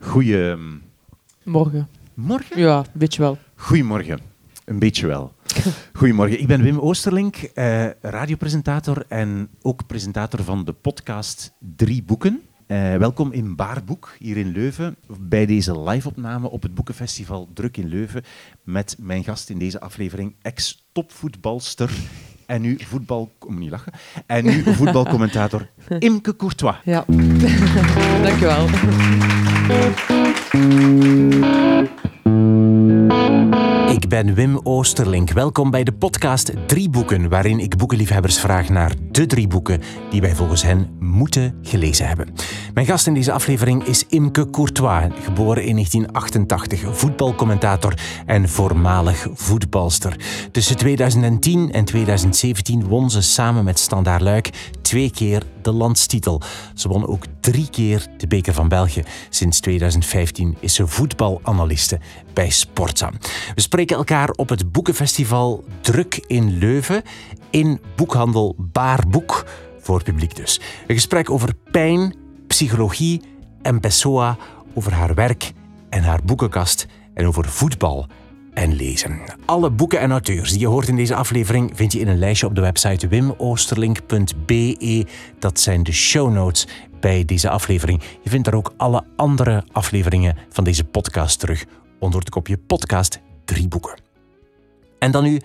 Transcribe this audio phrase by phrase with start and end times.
[0.00, 0.56] Goeie...
[1.42, 1.88] Morgen.
[2.14, 2.60] Morgen?
[2.60, 3.38] Ja, weet je wel.
[3.54, 4.18] Goedemorgen.
[4.64, 5.32] Een beetje wel.
[5.92, 6.40] Goedemorgen.
[6.42, 12.42] Ik ben Wim Oosterlink, eh, radiopresentator en ook presentator van de podcast Drie Boeken.
[12.66, 17.88] Eh, welkom in Baarboek, hier in Leuven, bij deze live-opname op het Boekenfestival Druk in
[17.88, 18.22] Leuven,
[18.62, 21.90] met mijn gast in deze aflevering, ex-topvoetbalster
[22.46, 23.30] en nu voetbal...
[23.46, 23.92] Om niet lachen.
[24.26, 25.68] En nu voetbalcommentator
[25.98, 26.76] Imke Courtois.
[26.84, 27.04] Ja.
[28.22, 28.66] Dankjewel.
[33.90, 35.30] Ik ben Wim Oosterlink.
[35.30, 40.20] Welkom bij de podcast Drie Boeken, waarin ik boekenliefhebbers vraag naar de drie boeken die
[40.20, 42.34] wij volgens hen moeten gelezen hebben.
[42.74, 47.94] Mijn gast in deze aflevering is Imke Courtois, geboren in 1988, voetbalcommentator
[48.26, 50.16] en voormalig voetbalster.
[50.52, 54.50] Tussen 2010 en 2017 won ze samen met Standaard Luik
[54.88, 56.40] twee keer de landstitel.
[56.74, 59.02] Ze won ook drie keer de Beker van België.
[59.28, 62.00] Sinds 2015 is ze voetbalanaliste
[62.32, 63.10] bij Sportza.
[63.54, 67.02] We spreken elkaar op het boekenfestival Druk in Leuven
[67.50, 69.46] in boekhandel Baarboek,
[69.80, 70.60] voor publiek dus.
[70.86, 72.14] Een gesprek over pijn,
[72.46, 73.22] psychologie
[73.62, 74.36] en Pessoa,
[74.74, 75.52] over haar werk
[75.90, 78.06] en haar boekenkast en over voetbal
[78.58, 79.20] en lezen.
[79.44, 82.46] Alle boeken en auteurs die je hoort in deze aflevering vind je in een lijstje
[82.46, 85.06] op de website wimoosterlink.be.
[85.38, 86.66] Dat zijn de show notes
[87.00, 88.02] bij deze aflevering.
[88.22, 91.64] Je vindt daar ook alle andere afleveringen van deze podcast terug
[91.98, 94.00] onder het kopje podcast drie boeken.
[94.98, 95.40] En dan nu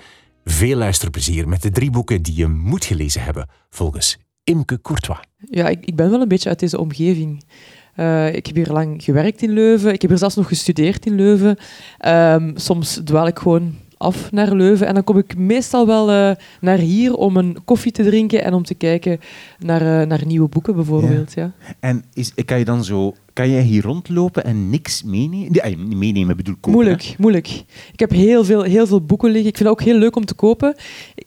[0.45, 5.20] veel luisterplezier met de drie boeken die je moet gelezen hebben volgens Imke Courtois.
[5.38, 7.44] Ja, ik, ik ben wel een beetje uit deze omgeving.
[7.99, 9.94] Uh, ik heb hier lang gewerkt in Leuven.
[9.94, 11.58] Ik heb hier zelfs nog gestudeerd in Leuven.
[12.08, 14.88] Um, soms dwaal ik gewoon af naar Leuven.
[14.88, 18.53] En dan kom ik meestal wel uh, naar hier om een koffie te drinken en
[18.53, 19.19] om te kijken
[19.59, 21.33] naar, uh, naar nieuwe boeken bijvoorbeeld.
[21.33, 21.52] Ja.
[21.59, 21.73] ja.
[21.80, 25.52] En is, kan je dan zo kan jij hier rondlopen en niks meenemen?
[25.52, 26.72] Nee, meenemen bedoel kopen.
[26.72, 27.14] Moeilijk, hè?
[27.17, 27.48] moeilijk.
[27.92, 29.50] Ik heb heel veel, heel veel boeken liggen.
[29.50, 30.76] Ik vind het ook heel leuk om te kopen.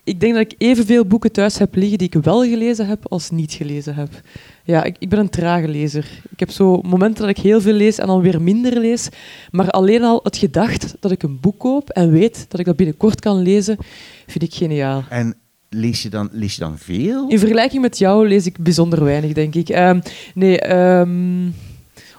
[0.04, 3.30] Ik denk dat ik evenveel boeken thuis heb liggen die ik wel gelezen heb als
[3.30, 4.08] niet gelezen heb.
[4.64, 6.20] Ja, ik, ik ben een trage lezer.
[6.30, 9.08] Ik heb zo momenten dat ik heel veel lees en dan weer minder lees.
[9.50, 12.76] Maar alleen al het gedacht dat ik een boek koop en weet dat ik dat
[12.76, 13.76] binnenkort kan lezen,
[14.26, 15.04] vind ik geniaal.
[15.08, 15.36] En
[15.68, 17.28] lees je dan, lees je dan veel?
[17.28, 19.68] In vergelijking met jou lees ik bijzonder weinig, denk ik.
[19.68, 20.02] Um,
[20.34, 21.54] nee, um,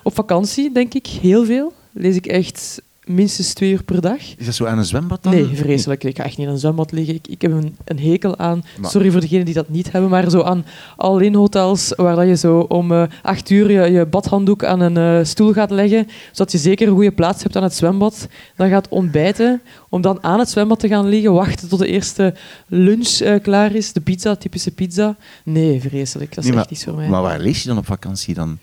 [0.07, 1.73] op vakantie denk ik heel veel.
[1.91, 4.19] Lees ik echt minstens twee uur per dag.
[4.37, 5.33] Is dat zo aan een zwembad dan?
[5.33, 6.03] Nee, vreselijk.
[6.03, 7.15] Ik ga echt niet aan een zwembad liggen.
[7.15, 8.89] Ik, ik heb een, een hekel aan, maar.
[8.89, 12.35] sorry voor degenen die dat niet hebben, maar zo aan all-in hotels waar dat je
[12.35, 16.51] zo om uh, acht uur je, je badhanddoek aan een uh, stoel gaat leggen, zodat
[16.51, 18.27] je zeker een goede plaats hebt aan het zwembad.
[18.55, 22.33] Dan gaat ontbijten, om dan aan het zwembad te gaan liggen, wachten tot de eerste
[22.67, 25.15] lunch uh, klaar is, de pizza, typische pizza.
[25.43, 26.35] Nee, vreselijk.
[26.35, 27.07] Dat is nee, echt iets voor mij.
[27.07, 28.57] Maar waar lees je dan op vakantie dan?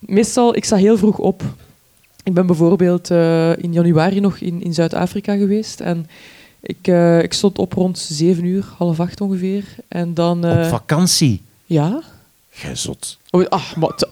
[0.00, 1.42] Meestal, ik sta heel vroeg op.
[2.22, 5.80] Ik ben bijvoorbeeld uh, in januari nog in, in Zuid-Afrika geweest.
[5.80, 6.06] En
[6.60, 9.64] ik, uh, ik stond op rond zeven uur, half acht ongeveer.
[9.88, 11.42] En dan, uh, op vakantie?
[11.64, 12.02] Ja.
[12.50, 13.18] Gezot.
[13.30, 14.08] Oh, ach, maar te,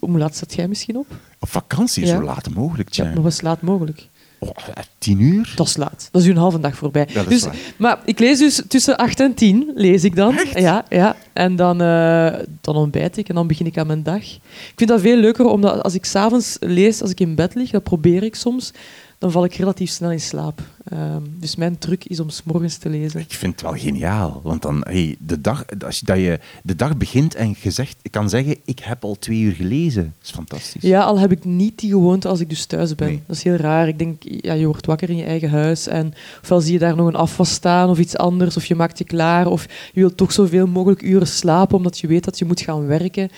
[0.00, 1.06] hoe laat zat jij misschien op?
[1.38, 2.16] Op vakantie, ja.
[2.16, 2.88] zo laat mogelijk.
[2.88, 3.04] Tja.
[3.04, 4.08] Ja, maar was laat mogelijk.
[4.42, 4.50] Oh,
[4.98, 5.52] tien uur?
[5.56, 6.08] Dat is laat.
[6.12, 7.08] Dat is een halve dag voorbij.
[7.28, 7.46] Dus,
[7.76, 10.38] maar ik lees dus tussen acht en tien, lees ik dan.
[10.38, 10.58] Echt?
[10.58, 11.16] Ja, ja.
[11.32, 14.22] En dan, uh, dan ontbijt ik en dan begin ik aan mijn dag.
[14.22, 17.70] Ik vind dat veel leuker, omdat als ik s'avonds lees, als ik in bed lig,
[17.70, 18.72] dat probeer ik soms,
[19.20, 20.60] dan val ik relatief snel in slaap.
[20.92, 23.20] Um, dus mijn truc is om 's morgens te lezen.
[23.20, 24.40] Ik vind het wel geniaal.
[24.44, 28.10] Want dan, hey, de dag, als je, dat je de dag begint en gezegd, ik
[28.10, 30.02] kan zeggen, ik heb al twee uur gelezen.
[30.02, 30.82] Dat is fantastisch.
[30.82, 33.08] Ja, al heb ik niet die gewoonte als ik dus thuis ben.
[33.08, 33.22] Nee.
[33.26, 33.88] Dat is heel raar.
[33.88, 36.96] Ik denk, ja, je wordt wakker in je eigen huis en ofwel zie je daar
[36.96, 40.16] nog een afwas staan of iets anders, of je maakt je klaar, of je wilt
[40.16, 43.28] toch zoveel mogelijk uren slapen omdat je weet dat je moet gaan werken.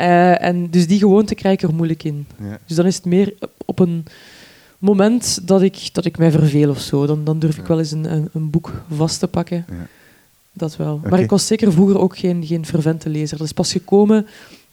[0.00, 2.26] Uh, en dus die gewoonte krijg ik er moeilijk in.
[2.40, 2.58] Ja.
[2.66, 3.34] Dus dan is het meer
[3.64, 4.04] op een
[4.78, 7.90] moment dat ik, dat ik mij verveel of zo, dan, dan durf ik wel eens
[7.90, 9.64] een, een, een boek vast te pakken.
[9.68, 9.86] Ja.
[10.52, 10.94] Dat wel.
[10.94, 11.08] Oké.
[11.08, 13.38] Maar ik was zeker vroeger ook geen, geen fervente lezer.
[13.38, 14.26] Dat is pas gekomen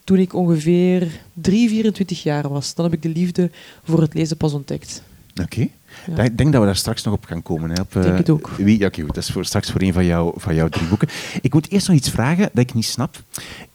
[0.03, 2.73] toen ik ongeveer 3, 24 jaar was.
[2.73, 3.51] Dan heb ik de liefde
[3.83, 5.01] voor het lezen pas ontdekt.
[5.41, 5.67] Oké.
[6.15, 6.23] Ja.
[6.23, 7.69] Ik denk dat we daar straks nog op gaan komen.
[7.69, 8.49] Hè, op, uh, denk het ook.
[8.49, 11.07] Wie, ja, okay, dat is voor, straks voor een van, jou, van jouw drie boeken.
[11.41, 13.23] Ik moet eerst nog iets vragen dat ik niet snap.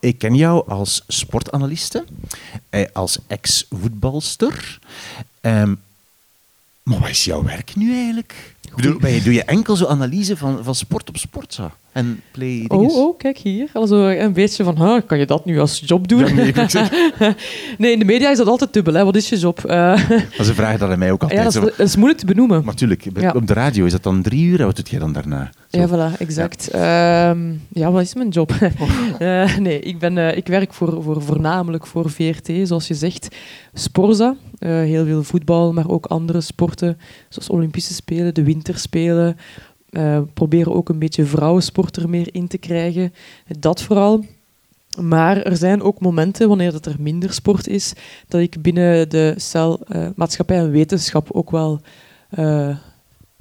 [0.01, 2.05] Ik ken jou als sportanaliste,
[2.71, 4.79] eh, als ex-voetbalster.
[5.41, 5.81] Um,
[6.91, 8.55] maar wat is jouw werk nu eigenlijk?
[8.77, 11.55] Bedoel, ben je, doe je enkel zo analyse van, van sport op sport?
[11.55, 11.71] Zo?
[11.93, 13.69] en play Oh, oh, kijk hier.
[13.73, 16.37] Also een beetje van, huh, kan je dat nu als job doen?
[16.37, 16.67] Ja,
[17.79, 18.95] nee, in de media is dat altijd dubbel.
[18.95, 19.05] Hè.
[19.05, 19.65] Wat is je job?
[19.65, 21.39] Eh, maar ze vragen dat aan mij ook altijd.
[21.39, 22.65] ja, dat Zo is, dat is moeilijk te benoemen.
[22.65, 22.75] Maar
[23.15, 23.33] Ja.
[23.37, 25.51] op de radio is dat dan drie uur en wat doet jij dan daarna?
[25.69, 25.79] Zo.
[25.79, 26.69] Ja, voilà, exact.
[26.73, 27.37] Ja,
[27.69, 28.53] ja wat is mijn job?
[29.19, 33.37] Eh, nee, ik, ben, eh, ik werk voor, voor, voornamelijk voor VRT, zoals je zegt.
[33.75, 39.37] Sporza, heel veel voetbal, maar ook andere sporten, zoals Olympische Spelen, de Winterspelen.
[39.91, 43.13] Eh proberen ook een beetje vrouwensport er meer in te krijgen.
[43.59, 44.25] Dat vooral.
[45.01, 47.93] Maar er zijn ook momenten, wanneer dat er minder sport is,
[48.29, 51.81] dat ik binnen de cel eh, maatschappij en wetenschap ook wel
[52.31, 52.77] eh,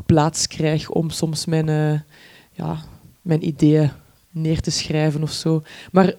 [0.06, 1.66] plaats krijg om soms mijn,
[2.52, 2.78] ja,
[3.22, 3.92] mijn ideeën
[4.32, 5.64] neer te schrijven of zo.
[5.92, 6.14] Maar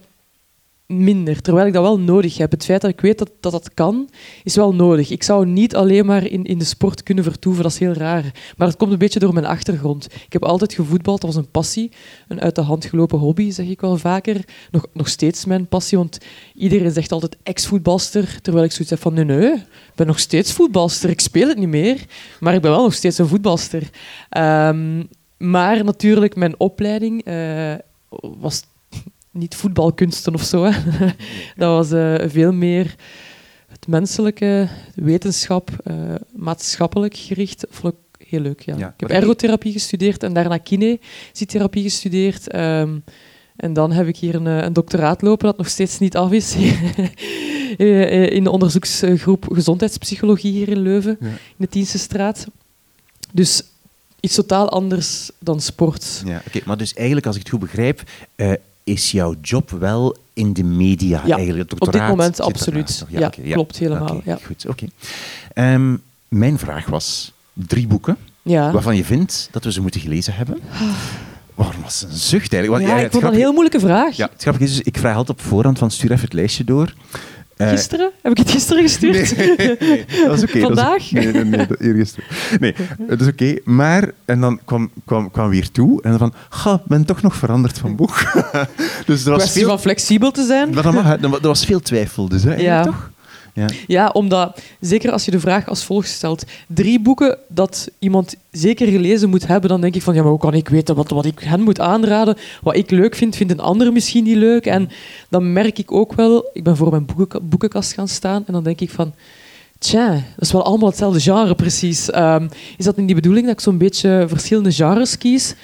[0.90, 2.50] minder, terwijl ik dat wel nodig heb.
[2.50, 4.08] Het feit dat ik weet dat dat, dat kan,
[4.44, 5.10] is wel nodig.
[5.10, 8.54] Ik zou niet alleen maar in, in de sport kunnen vertoeven, dat is heel raar.
[8.56, 10.04] Maar het komt een beetje door mijn achtergrond.
[10.04, 11.92] Ik heb altijd gevoetbald, dat was een passie.
[12.28, 14.44] Een uit de hand gelopen hobby, zeg ik wel vaker.
[14.70, 16.19] Nog, nog steeds mijn passie, want
[16.54, 20.52] iedereen zegt altijd ex-voetbalster, terwijl ik zoiets heb van nee, nee, ik ben nog steeds
[20.52, 21.10] voetbalster.
[21.10, 22.04] Ik speel het niet meer,
[22.40, 23.90] maar ik ben wel nog steeds een voetbalster.
[24.28, 25.02] Ehm,
[25.38, 27.75] maar natuurlijk, mijn opleiding eh,
[28.20, 28.62] was
[29.31, 30.65] niet voetbalkunsten of zo.
[30.65, 30.71] Hè.
[31.56, 32.94] Dat was eh, veel meer
[33.69, 35.94] het menselijke, wetenschap, eh,
[36.35, 37.67] maatschappelijk gericht.
[37.71, 38.77] Vond ik heel leuk, ja.
[38.77, 42.49] Ja, ik heb ergotherapie gestudeerd en daarna kinesietherapie gestudeerd.
[42.49, 42.99] Ehm,
[43.56, 46.33] en dan heb ik hier een, eh, een doctoraat lopen dat nog steeds niet af
[46.33, 46.55] is.
[47.79, 51.26] In de onderzoeksgroep gezondheidspsychologie hier in Leuven, Ja.
[51.26, 52.47] in de Tienste straat.
[53.33, 53.62] Dus
[54.21, 56.23] iets totaal anders dan sport.
[56.25, 58.03] Ja, oké, maar dus eigenlijk, als ik het goed begrijp,
[58.85, 61.71] is jouw job wel in de media Ja, eigenlijk?
[61.71, 63.05] Het Op dit moment absoluut.
[63.09, 64.23] Ja, klopt helemaal.
[64.47, 64.87] Goed, oké.
[65.53, 65.97] Ehm,
[66.29, 68.17] mijn vraag was drie boeken
[68.73, 70.59] waarvan je vindt dat we ze moeten gelezen hebben.
[71.55, 72.82] Waarom was het een zucht eigenlijk?
[72.82, 74.17] Want, Ja, ik het vond dat een heel moeilijke vraag.
[74.17, 76.65] Ja, het grappige is, dus, ik vraag altijd op voorhand van stuur even het lijstje
[76.65, 76.94] door.
[77.61, 78.11] Eh, Gisteren?
[78.23, 79.37] Heb ik het gisteren gestuurd?
[79.37, 80.57] Nee, nee, dat is oké.
[80.59, 81.11] is- Vandaag?
[81.11, 82.25] Nee, nee, nee, dat- eergisteren.
[82.61, 83.57] Nee, dat is oké.
[83.65, 87.23] Maar, en dan kwam, kwam, kwam weer toe en dan van, ga, ik ben toch
[87.23, 88.23] nog veranderd van boek.
[89.07, 89.69] dus er was Kwestie veel...
[89.69, 90.75] van flexibel te zijn.
[90.75, 92.91] Maar dat mag, er was veel twijfel, dus hè, eigenlijk Ja.
[92.91, 93.11] toch?
[93.55, 93.67] Ja.
[93.87, 98.87] Ja, omdat, zeker als je de vraag als volgt stelt, drie boeken dat iemand zeker
[98.87, 101.25] gelezen moet hebben, dan denk ik van, ja, maar hoe kan ik weten wat, wat
[101.25, 102.37] ik hen moet aanraden?
[102.62, 104.67] Wat ik leuk vind, vindt een ander misschien niet leuk.
[104.67, 104.91] En
[105.29, 108.64] dan merk ik ook wel, ik ben voor mijn boeken, boekenkast gaan staan en dan
[108.64, 109.14] denk ik van,
[109.79, 112.11] tja, dat is wel allemaal hetzelfde genre precies.
[112.11, 115.55] Ehm, is dat niet de bedoeling dat ik zo'n beetje verschillende genres kies?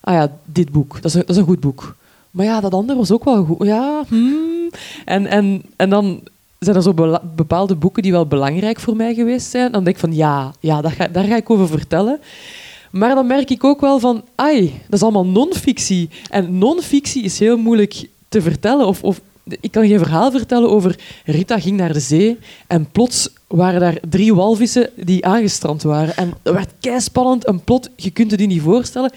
[0.00, 1.96] Ah ja, dit boek, dat is een, dat is een goed boek.
[2.30, 3.66] Maar ja, dat andere was ook wel goed.
[3.66, 4.70] Ja, hmm.
[5.04, 6.20] En, en, en dan
[6.58, 9.72] zijn er zo bepaalde boeken die wel belangrijk voor mij geweest zijn.
[9.72, 12.20] Dan denk ik van, ja, ja dat ga, daar ga ik over vertellen.
[12.90, 16.08] Maar dan merk ik ook wel van, ai, dat is allemaal non-fictie.
[16.30, 18.86] En non-fictie is heel moeilijk te vertellen.
[18.86, 19.20] Of, of,
[19.60, 23.98] ik kan geen verhaal vertellen over Rita ging naar de zee en plots waren daar
[24.08, 26.16] drie walvissen die aangestrand waren.
[26.16, 29.12] En dat werd keispannend, een plot, je kunt het je niet voorstellen.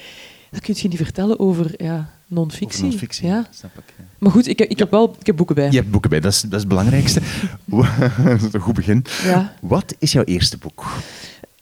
[0.52, 2.84] Dat kun je niet vertellen over ja, non-fictie.
[2.84, 3.48] Of non-fictie, Ja.
[3.52, 3.94] snap ik.
[3.98, 4.04] ja.
[4.22, 5.70] Maar goed, ik heb, ik heb wel ik heb boeken bij.
[5.72, 7.22] Je hebt boeken bij, dat is, dat is het belangrijkste.
[8.24, 9.06] dat is een goed begin.
[9.24, 9.54] Ja.
[9.62, 10.86] Wat is jouw eerste boek?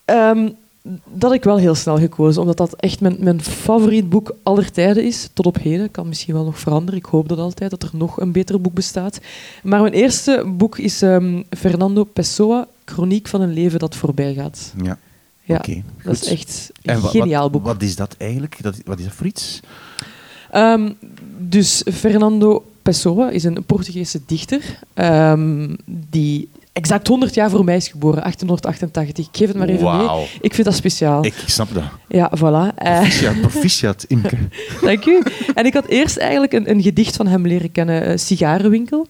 [0.05, 0.49] Ehm,
[1.13, 5.03] dat ik wel heel snel gekozen, omdat dat echt mijn, mijn favoriet boek aller tijden
[5.05, 5.29] is.
[5.33, 6.99] Tot op heden, kan misschien wel nog veranderen.
[6.99, 9.19] Ik hoop dat altijd, dat er nog een beter boek bestaat.
[9.63, 14.73] Maar mijn eerste boek is ehm, Fernando Pessoa, Chroniek van een leven dat voorbij gaat.
[14.83, 14.97] Ja,
[15.43, 15.83] Ja, oké.
[16.03, 17.63] dat is echt En een geniaal boek.
[17.65, 18.57] Wat is dat eigenlijk?
[18.61, 19.59] Dat, wat is dat voor iets?
[20.51, 20.89] Ehm,
[21.39, 27.87] dus Fernando Pessoa is een Portugese dichter ehm, die exact 100 jaar voor mij is
[27.87, 29.25] geboren, 1888.
[29.27, 30.27] Ik geef het maar even mee.
[30.41, 31.25] Ik vind dat speciaal.
[31.25, 31.83] Ik snap dat.
[32.07, 32.75] Ja, voilà.
[32.75, 34.37] Eh, Proficiat, proficiat Imke.
[34.81, 35.23] Dank u.
[35.53, 39.07] En ik had eerst eigenlijk een, een gedicht van hem leren kennen, eh, Sigarenwinkel.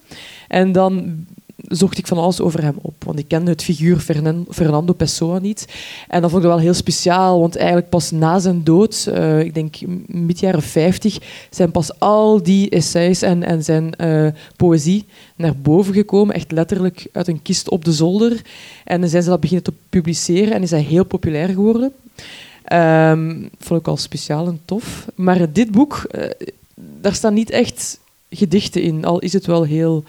[0.48, 1.25] En dan
[1.70, 5.40] zocht ik van alles over hem op, want ik kende het figuur Fernan- Fernando Pessoa
[5.40, 5.68] niet.
[6.08, 9.54] En dat vond ik wel heel speciaal, want eigenlijk pas na zijn dood, eh, ik
[9.54, 9.76] denk
[10.08, 11.18] mid jaren 50,
[11.50, 17.08] zijn pas al die essays en, en zijn eh, poëzie naar boven gekomen, echt letterlijk
[17.12, 18.42] uit een kist op de zolder.
[18.86, 21.92] En dan zijn ze dat beginnen te publiceren en is hij heel populair geworden.
[22.64, 25.06] Ehm, vond ik al speciaal en tof.
[25.16, 26.30] Maar dit boek, eh,
[27.02, 28.00] daar staan niet echt
[28.30, 30.04] gedichten in, al is het wel heel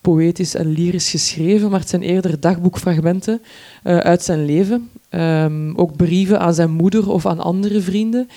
[0.00, 3.42] poëtisch en lyrisch geschreven, maar het zijn eerder dagboekfragmenten
[3.82, 4.90] eh, uit zijn leven.
[5.08, 8.28] Ehm, ook brieven aan zijn moeder of aan andere vrienden.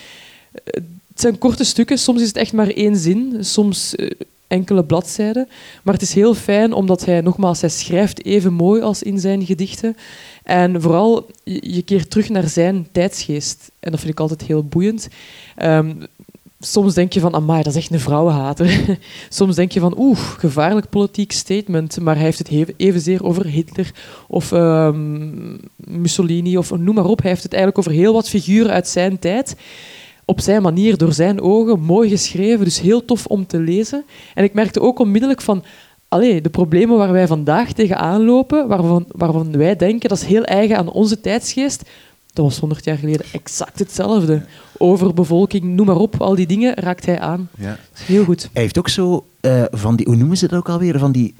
[0.51, 0.61] Eh,
[1.07, 4.09] het zijn korte stukken, soms is het echt maar één zin, soms eh,
[4.47, 5.47] enkele bladzijden.
[5.83, 9.45] Maar het is heel fijn, omdat hij, nogmaals, hij schrijft even mooi als in zijn
[9.45, 9.95] gedichten.
[10.43, 13.71] En vooral, je keert terug naar zijn tijdsgeest.
[13.79, 15.07] En dat vind ik altijd heel boeiend.
[15.55, 15.93] Ehm,
[16.61, 18.97] soms denk je van, amai, dat is echt een vrouwenhater.
[19.29, 21.99] soms denk je van, oeh, gevaarlijk politiek statement.
[21.99, 23.91] Maar hij heeft het evenzeer over Hitler
[24.27, 27.19] of ehm, Mussolini of noem maar op.
[27.21, 29.55] Hij heeft het eigenlijk over heel wat figuren uit zijn tijd.
[30.25, 32.65] Op zijn manier, door zijn ogen, mooi geschreven.
[32.65, 34.03] Dus heel tof om te lezen.
[34.33, 35.63] En ik merkte ook onmiddellijk van,
[36.07, 40.43] allee, de problemen waar wij vandaag tegenaan lopen, waarvan, waarvan wij denken dat is heel
[40.43, 41.89] eigen aan onze tijdsgeest,
[42.33, 44.45] dat was 100 jaar geleden exact hetzelfde.
[44.77, 47.49] Overbevolking, noem maar op, al die dingen raakt hij aan.
[47.57, 47.77] Ja.
[47.93, 48.49] Heel goed.
[48.53, 50.99] Hij heeft ook zo uh, van die, hoe noemen ze dat ook alweer?
[50.99, 51.35] Van die,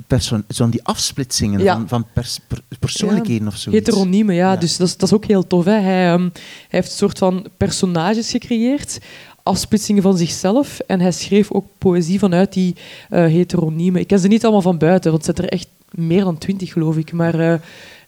[0.48, 2.39] van die afsplitsingen van, van pers
[2.79, 3.71] persoonlijkheden of zo.
[3.71, 4.55] Heteroniemen, ja.
[4.55, 5.65] Dus dat is, dat is ook heel tof.
[5.65, 5.79] Hè.
[5.79, 9.00] Hij, um, hij heeft een soort van personages gecreëerd
[9.43, 10.79] afsplitsingen van zichzelf.
[10.79, 12.75] En hij schreef ook poëzie vanuit die
[13.10, 14.01] uh, heteroniemen.
[14.01, 16.71] Ik ken ze niet allemaal van buiten, want het zit er echt meer dan twintig,
[16.71, 17.12] geloof ik.
[17.12, 17.53] Maar uh,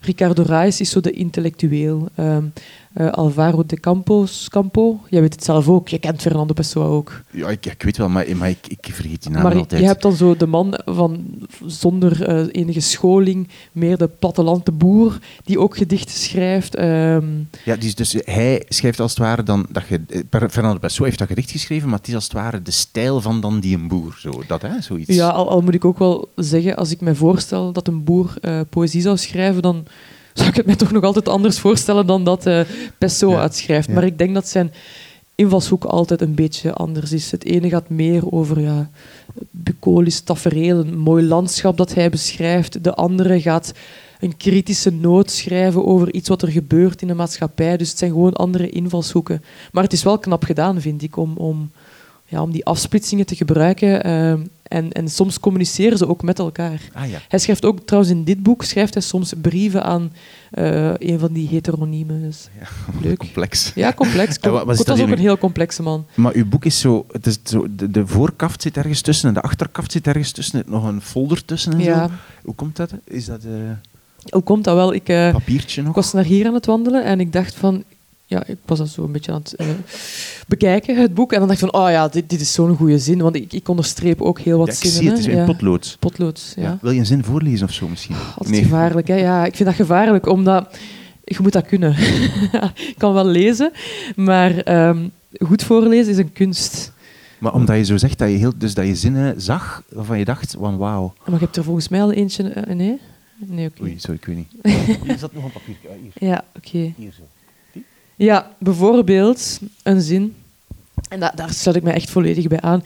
[0.05, 2.09] Ricardo Reis is zo de intellectueel.
[2.19, 2.53] Um,
[2.97, 5.87] uh, Alvaro de Campos, Campo, jij weet het zelf ook.
[5.87, 7.21] Je kent Fernando Pessoa ook.
[7.31, 9.81] Ja, ik, ik weet wel, maar, maar ik, ik, vergeet die naam maar altijd.
[9.81, 11.25] Je hebt dan zo de man van
[11.65, 16.79] zonder uh, enige scholing, meer de platteland, de boer, die ook gedichten schrijft.
[16.79, 17.49] Um...
[17.65, 19.65] Ja, dus, dus hij schrijft als het ware dan...
[19.69, 22.71] Dat je, Fernando Pessoa heeft dat gedicht geschreven, maar het is als het ware de
[22.71, 24.15] stijl van dan die een boer.
[24.19, 25.15] Zo, dat, hè, zoiets.
[25.15, 28.33] Ja, al, al moet ik ook wel zeggen, als ik me voorstel dat een boer
[28.41, 29.85] uh, poëzie zou schrijven, dan
[30.33, 32.61] zou ik het mij toch nog altijd anders voorstellen dan dat uh,
[32.97, 33.89] Pessoa uitschrijft.
[33.89, 34.73] Maar ik denk dat zijn
[35.35, 37.31] invalshoek altijd een beetje anders is.
[37.31, 38.89] Het ene gaat meer over ja,
[39.51, 42.83] bucolisch tafereel, een mooi landschap dat hij beschrijft.
[42.83, 43.73] De andere gaat
[44.19, 47.77] een kritische noot schrijven over iets wat er gebeurt in de maatschappij.
[47.77, 49.43] Dus het zijn gewoon andere invalshoeken.
[49.71, 51.71] Maar het is wel knap gedaan, vind ik, om, om,
[52.25, 54.07] ja, om die afsplitsingen te gebruiken.
[54.07, 54.33] Uh,
[54.73, 56.81] en, en soms communiceren ze ook met elkaar.
[56.93, 57.19] Ah, ja.
[57.27, 60.11] Hij schrijft ook, trouwens in dit boek, schrijft hij soms brieven aan
[60.53, 62.21] uh, een van die heteroniemen.
[62.21, 62.67] Dus ja,
[63.07, 63.17] leuk.
[63.17, 63.71] Complex.
[63.75, 64.39] Ja, complex.
[64.39, 66.05] Com ja, was ook een heel complexe man.
[66.15, 67.05] Maar uw boek is zo...
[67.11, 70.59] Het is zo de, de voorkaft zit ergens tussen en de achterkaft zit ergens tussen.
[70.59, 72.07] Er nog een folder tussen en ja.
[72.07, 72.13] zo.
[72.43, 72.93] Hoe komt dat?
[73.03, 73.43] Is dat...
[73.45, 73.51] Uh...
[74.29, 74.93] Hoe komt dat wel?
[74.93, 75.89] Ik, uh, Papiertje nog?
[75.89, 77.83] Ik was naar hier aan het wandelen en ik dacht van
[78.25, 79.67] ja, ik was dat zo een beetje aan het uh,
[80.47, 81.33] bekijken, het boek.
[81.33, 83.21] En dan dacht ik van, oh ja, dit, dit is zo'n goede zin.
[83.21, 84.99] Want ik, ik onderstreep ook heel wat ja, zinnen.
[84.99, 85.45] Zie het, is ja.
[85.45, 85.97] potlood.
[85.99, 86.77] Potlood, ja.
[86.81, 88.15] Wil je een zin voorlezen of zo misschien?
[88.15, 88.63] Altijd nee.
[88.63, 89.15] gevaarlijk, hè?
[89.15, 90.77] Ja, ik vind dat gevaarlijk, omdat...
[91.25, 91.95] Je moet dat kunnen.
[92.91, 93.71] ik kan wel lezen,
[94.15, 96.91] maar um, goed voorlezen is een kunst.
[97.37, 100.25] Maar omdat je zo zegt dat je, heel, dus dat je zinnen zag waarvan je
[100.25, 101.13] dacht, van wauw.
[101.25, 102.43] Maar je hebt er volgens mij al eentje...
[102.43, 102.99] Uh, nee?
[103.35, 103.77] Nee, oké.
[103.77, 103.91] Okay.
[103.91, 105.07] Oei, sorry, ik weet niet.
[105.09, 105.75] er zat nog een papier.
[106.01, 106.29] hier.
[106.29, 106.67] Ja, oké.
[106.67, 106.93] Okay.
[106.97, 107.23] Hier zo.
[108.15, 110.35] Ja, bijvoorbeeld een zin,
[111.09, 112.83] en da daar sluit ik mij echt volledig bij aan.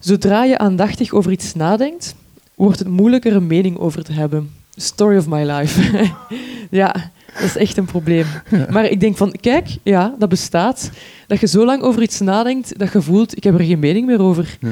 [0.00, 2.14] Zodra je aandachtig over iets nadenkt,
[2.54, 4.50] wordt het moeilijker een mening over te hebben.
[4.76, 6.10] Story of my life.
[6.80, 6.92] ja,
[7.34, 8.26] dat is echt een probleem.
[8.70, 10.90] Maar ik denk van, kijk, ja, dat bestaat.
[11.26, 14.06] Dat je zo lang over iets nadenkt, dat je voelt, ik heb er geen mening
[14.06, 14.58] meer over.
[14.60, 14.70] Ja.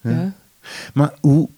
[0.00, 0.32] Ja.
[0.94, 1.48] Maar hoe,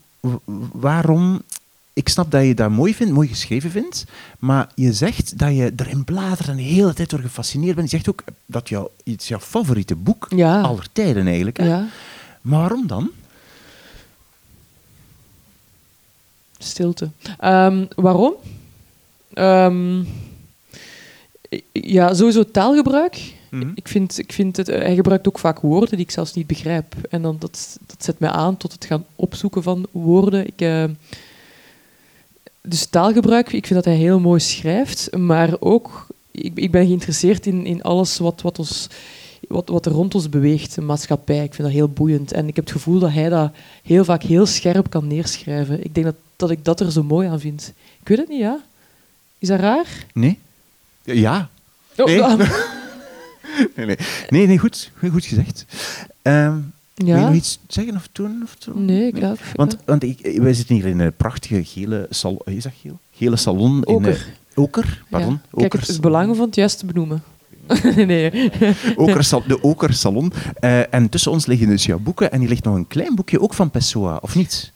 [0.73, 1.43] waarom
[1.93, 4.05] ik snap dat je dat mooi vindt, mooi geschreven vindt,
[4.39, 7.91] maar je zegt dat je erin bladert en de hele tijd door gefascineerd bent.
[7.91, 10.61] Je zegt ook dat jou, het is jouw favoriete boek ja.
[10.61, 11.57] aller tijden eigenlijk.
[11.57, 11.67] Hè?
[11.67, 11.87] Ja.
[12.41, 13.11] Maar waarom dan?
[16.59, 17.11] Stilte.
[17.45, 18.35] Um, waarom?
[19.35, 20.09] Um,
[21.73, 23.35] ja, sowieso taalgebruik.
[23.51, 23.73] Mm -hmm.
[23.75, 26.95] Ik vind, ik vind het, hij gebruikt ook vaak woorden die ik zelfs niet begrijp.
[27.11, 30.47] En dan, dat, dat zet mij aan tot het gaan opzoeken van woorden.
[30.47, 30.61] Ik...
[30.61, 30.85] Uh,
[32.63, 37.47] dus taalgebruik, ik vind dat hij heel mooi schrijft, maar ook, ik, ik ben geïnteresseerd
[37.47, 38.87] in, in alles wat, wat, ons,
[39.49, 41.45] wat, wat er rond ons beweegt, de maatschappij.
[41.45, 42.33] Ik vind dat heel boeiend.
[42.33, 43.53] En ik heb het gevoel dat hij dat
[43.83, 45.85] heel vaak heel scherp kan neerschrijven.
[45.85, 47.73] Ik denk dat, dat ik dat er zo mooi aan vind.
[48.01, 48.61] Ik weet het niet, ja?
[49.39, 50.07] Is dat raar?
[50.13, 50.39] Nee.
[51.03, 51.49] Ja.
[51.97, 52.49] Oh, nee.
[53.77, 53.97] nee,
[54.29, 54.47] nee.
[54.47, 54.91] nee, goed.
[55.11, 55.65] Goed gezegd.
[56.23, 57.05] Um, ja.
[57.05, 58.41] Wil je nog iets zeggen of doen?
[58.43, 58.73] Of zo?
[58.75, 59.33] Nee, ik nee.
[59.55, 62.99] Want, want ik, wij zitten hier in een prachtige gele, sal, is dat geel?
[63.13, 63.87] gele salon.
[63.87, 64.11] Oker.
[64.11, 65.33] In, uh, Oker, pardon.
[65.33, 65.59] Ja.
[65.59, 67.23] Kijk, het is belang van het juist te benoemen.
[67.97, 68.51] nee.
[68.97, 70.33] Oker, de Oker Salon.
[70.61, 72.33] Uh, en tussen ons liggen dus jouw boeken.
[72.33, 74.73] En hier ligt nog een klein boekje, ook van Pessoa, of niet?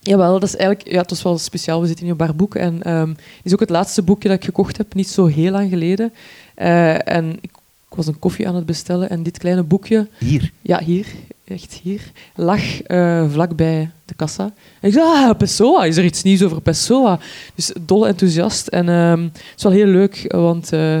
[0.00, 1.80] Jawel, dat is eigenlijk, ja, het was wel speciaal.
[1.80, 2.54] We zitten in een bar boek.
[2.54, 5.50] En um, het is ook het laatste boekje dat ik gekocht heb, niet zo heel
[5.50, 6.12] lang geleden.
[6.56, 7.50] Uh, en ik,
[7.90, 10.08] ik was een koffie aan het bestellen en dit kleine boekje...
[10.18, 10.52] Hier?
[10.62, 11.06] Ja, hier
[11.48, 12.00] echt hier,
[12.34, 14.44] lag uh, vlakbij de kassa.
[14.80, 17.18] En ik zei, ah, Pessoa, is er iets nieuws over Pessoa?
[17.54, 18.66] Dus dol enthousiast.
[18.66, 21.00] En uh, het is wel heel leuk, want uh,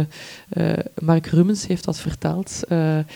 [1.00, 2.60] Mark Rummens heeft dat vertaald.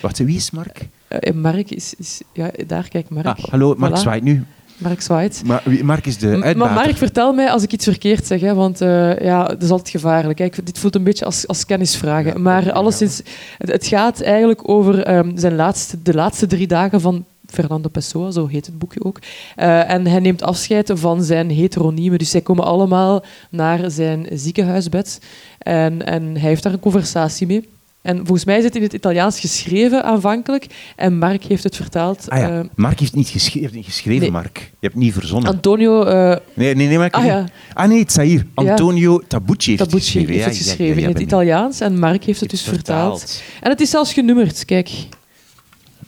[0.01, 0.89] Wacht, wie is Mark?
[1.35, 3.27] Mark is, is, Ja, daar, kijk, Mark.
[3.27, 4.01] Ah, hallo, Mark voilà.
[4.01, 4.45] zwaait nu.
[4.83, 5.43] Mark zwaait.
[5.45, 6.57] Maar Mark is de uitbater.
[6.57, 9.71] Maar Mark, vertel mij als ik iets verkeerd zeg, hè, want uh, ja, dat is
[9.71, 10.39] altijd gevaarlijk.
[10.39, 10.49] Hè.
[10.65, 12.33] dit voelt een beetje als, als kennisvragen.
[12.33, 13.23] Ja, maar alleszins,
[13.59, 18.31] het, het, gaat eigenlijk over um, zijn laatste, de laatste drie dagen van Fernando Pessoa,
[18.31, 19.19] zo heet het boekje ook.
[19.57, 22.19] Uh, en hij neemt afscheid van zijn heteroniemen.
[22.19, 25.21] Dus zij komen allemaal naar zijn ziekenhuisbed.
[25.59, 27.69] En, en hij heeft daar een conversatie mee.
[28.03, 30.67] En volgens mij is het in het Italiaans geschreven aanvankelijk.
[30.97, 32.27] En Mark heeft het vertaald.
[32.29, 32.59] Ah, ja.
[32.59, 34.31] uh, Mark heeft niet geschreven, niet geschreven nee.
[34.31, 34.59] Mark.
[34.59, 35.51] Je hebt niet verzonnen.
[35.51, 36.07] Antonio...
[36.07, 37.45] Uh, nee, nee, nee, ah, ja.
[37.73, 38.47] ah nee, het hier.
[38.55, 39.27] Antonio ja.
[39.29, 40.33] Tabucci heeft Tabucci het geschreven.
[40.33, 41.81] heeft het geschreven in het Italiaans.
[41.81, 43.19] En Mark heeft het dus vertaald.
[43.19, 43.43] vertaald.
[43.61, 44.91] En het is zelfs genummerd, kijk.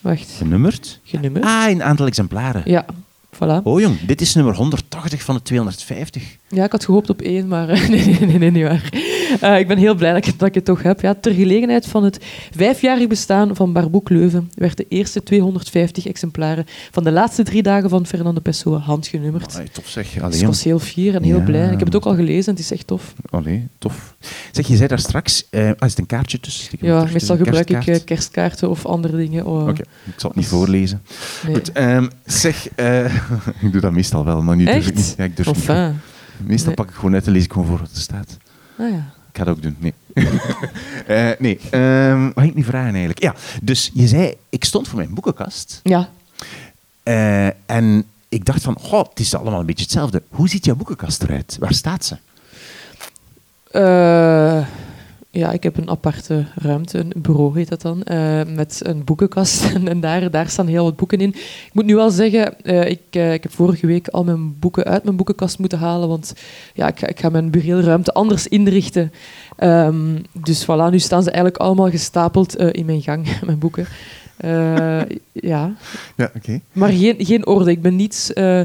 [0.00, 0.30] Wacht.
[0.36, 1.00] Genummerd?
[1.04, 1.44] Genummerd.
[1.44, 2.62] Ah, in een aantal exemplaren.
[2.64, 2.86] Ja,
[3.34, 3.62] voilà.
[3.62, 6.36] Oh jong, dit is nummer 180 van de 250.
[6.48, 8.92] Ja, ik had gehoopt op één, maar nee, nee, nee, nee, niet waar.
[9.42, 11.00] Uh, ik ben heel blij dat ik, dat ik het toch heb.
[11.00, 12.24] Ja, ter gelegenheid van het
[12.56, 17.88] vijfjarig bestaan van Barboek Leuven werd de eerste 250 exemplaren van de laatste drie dagen
[17.90, 19.54] van Fernando Pessoa handgenummerd.
[19.54, 20.12] Allee, tof zeg.
[20.12, 21.44] Dus ik was heel fier en heel Ja.
[21.44, 21.64] blij.
[21.72, 23.14] Ik heb het ook al gelezen en het is echt tof.
[23.30, 24.14] Allee, tof.
[24.52, 25.46] Zeg, je zei daar straks...
[25.50, 26.78] eh ah, is het een kaartje tussen?
[26.80, 29.46] Ja, meestal gebruik ik eh, kerstkaarten of andere dingen.
[29.46, 31.02] Oh, Oké, ik zal het niet voorlezen.
[31.46, 31.54] nee.
[31.54, 32.68] Goed, ehm, zeg...
[32.74, 33.04] eh,
[33.64, 35.14] ik doe dat meestal wel, maar nu durf ik niet.
[35.18, 35.66] Ja, ik durf niet.
[36.46, 36.74] Meestal Nee.
[36.74, 38.36] pak ik gewoon uit en lees ik gewoon voor wat er staat.
[38.78, 39.13] Ah ja.
[39.34, 39.94] Ik ga dat ook doen, nee.
[41.06, 43.22] Eh, nee, ehm wat ik nu vragen eigenlijk?
[43.22, 46.08] Ja, dus je zei, ik stond voor mijn boekenkast Ja.
[47.02, 50.22] eh, en ik dacht van, goh, het is allemaal een beetje hetzelfde.
[50.28, 51.56] Hoe ziet jouw boekenkast eruit?
[51.60, 52.16] Waar staat ze?
[53.70, 54.66] Eh,
[55.34, 59.72] ja, ik heb een aparte ruimte, een bureau heet dat dan, eh, met een boekenkast.
[59.84, 61.28] En, daar, daar staan heel wat boeken in.
[61.28, 64.84] Ik moet nu wel zeggen, eh, ik, eh, ik heb vorige week al mijn boeken
[64.84, 66.34] uit mijn boekenkast moeten halen, want
[66.74, 69.12] ja, ik, ga, ik ga mijn bureelruimte anders inrichten.
[69.56, 73.86] Ehm, dus voilà, nu staan ze eigenlijk allemaal gestapeld in mijn gang, mijn boeken.
[75.32, 75.74] Ja,
[76.16, 76.60] Ja, oké.
[76.72, 77.70] maar geen, geen orde.
[77.70, 78.60] Ik ben niet eh,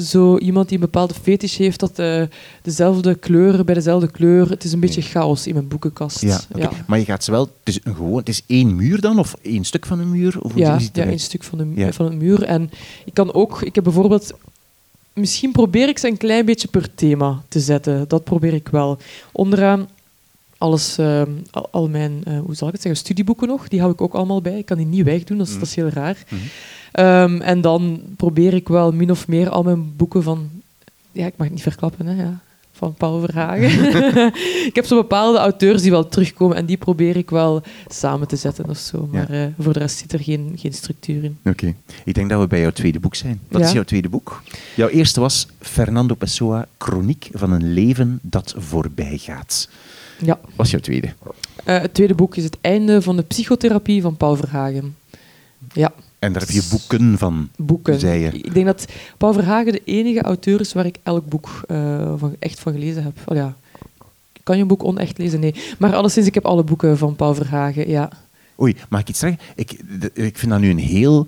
[0.00, 2.22] zo iemand die een bepaalde fetish heeft dat eh,
[2.62, 4.50] dezelfde kleuren bij dezelfde kleur.
[4.50, 6.20] Het is een beetje chaos in mijn boekenkast.
[6.20, 6.40] Ja.
[6.86, 7.42] Maar je gaat ze wel...
[7.64, 9.18] Het is, een gewoon, het is één muur dan?
[9.18, 10.40] Of één stuk van een muur?
[10.40, 11.92] Of ja, een stuk van de, Ja.
[11.92, 12.42] van het muur.
[12.42, 12.70] En
[13.04, 13.62] ik kan ook...
[13.62, 14.32] Ik heb bijvoorbeeld...
[15.12, 18.08] Misschien probeer ik ze een klein beetje per thema te zetten.
[18.08, 18.98] Dat probeer ik wel.
[19.32, 19.88] Onderaan
[20.58, 23.68] alles, eh, al, al mijn, eh, hoe zal ik het zeggen, studieboeken nog.
[23.68, 24.58] Die hou ik ook allemaal bij.
[24.58, 25.60] Ik kan die niet wegdoen, dat is, Mhm.
[25.60, 26.24] dat is heel raar.
[26.28, 26.40] Mhm.
[26.98, 30.48] Ehm, en dan probeer ik wel min of meer al mijn boeken van...
[31.12, 32.22] Ja, ik mag het niet verklappen, hè.
[32.22, 32.38] Ja,
[32.72, 33.70] van Paul Verhagen.
[34.68, 38.36] ik heb zo bepaalde auteurs die wel terugkomen en die probeer ik wel samen te
[38.36, 39.08] zetten of zo.
[39.12, 39.18] Ja.
[39.18, 41.38] Maar eh, voor de rest zit er geen, geen structuur in.
[41.44, 41.74] Oké.
[42.04, 43.40] Ik denk dat we bij jouw tweede boek zijn.
[43.48, 43.66] Wat Ja.
[43.66, 44.42] is jouw tweede boek?
[44.76, 49.68] Jouw eerste was Fernando Pessoa, Chroniek van een leven dat voorbij gaat.
[50.22, 50.40] Ja.
[50.56, 51.12] Wat is jouw tweede?
[51.64, 54.96] Eh, het tweede boek is het einde van de psychotherapie van Paul Verhagen.
[55.72, 58.00] Ja, En daar heb je boeken van, boeken.
[58.00, 58.30] zei je.
[58.30, 62.36] Ik denk dat Paul Verhagen de enige auteur is waar ik elk boek eh, van,
[62.38, 63.18] echt van gelezen heb.
[63.26, 63.56] Oh, ja.
[64.42, 65.40] Kan je een boek onecht lezen?
[65.40, 65.54] Nee.
[65.78, 68.10] Maar alleszins, ik heb alle boeken van Paul Verhagen, ja.
[68.60, 69.40] Oei, mag ik iets zeggen?
[69.54, 69.72] Ik,
[70.12, 71.26] ik vind dat nu een heel...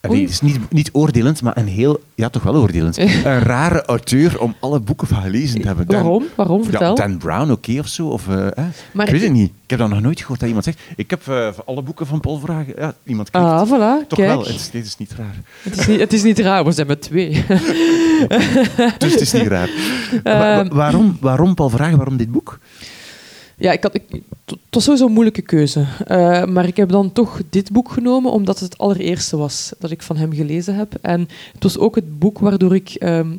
[0.00, 2.00] Allee, het is niet, niet oordelend, maar een heel...
[2.14, 2.98] Ja, toch wel oordelend.
[3.24, 5.86] een rare auteur om alle boeken van gelezen te hebben.
[5.86, 6.24] Dan- Waarom?
[6.34, 6.58] Waarom?
[6.62, 6.94] Ja, Vertel.
[6.94, 8.06] Dan Brown, oké, of zo.
[8.08, 8.46] Of, eh?
[8.92, 9.50] Maar ik weet het niet.
[9.64, 10.78] Ik heb dat nog nooit gehoord dat iemand zegt...
[10.96, 12.74] Ik heb eh, van alle boeken van Paul Verhagen...
[12.78, 13.46] Ja, iemand kijkt.
[13.46, 14.28] Ah, voilà, Toch kijk.
[14.30, 15.34] wel, het is, dit is niet raar.
[15.62, 17.30] Het is, niet, het is niet raar, we zijn met twee.
[18.98, 19.68] Dus het is niet raar.
[20.22, 20.74] Wa- Ehm.
[20.74, 22.58] waarom, waarom Paul Verhagen, waarom dit boek?
[23.60, 24.02] Ja, ik had, ik,
[24.44, 25.86] het was sowieso een moeilijke keuze.
[26.06, 29.90] Eh, maar ik heb dan toch dit boek genomen, omdat het het allereerste was dat
[29.90, 30.94] ik van hem gelezen heb.
[31.00, 33.30] En het was ook het boek waardoor ik ehm,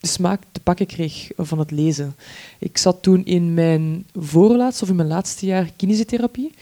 [0.00, 2.16] de smaak te pakken kreeg van het lezen.
[2.58, 6.52] Ik zat toen in mijn voorlaatste of in mijn laatste jaar kinesiotherapie.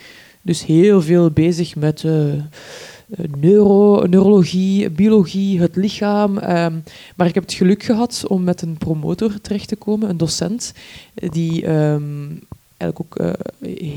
[0.42, 2.32] Dus heel veel bezig met eh,
[3.38, 6.38] neuro, neurologie, biologie, het lichaam.
[6.38, 6.74] ehm,
[7.16, 10.74] maar ik heb het geluk gehad om met een promotor terecht te komen, een docent,
[11.14, 12.28] die ehm,
[12.76, 13.32] eigenlijk ook eh,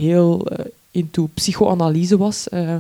[0.01, 2.49] heel eh, into psychoanalyse was.
[2.49, 2.75] eh,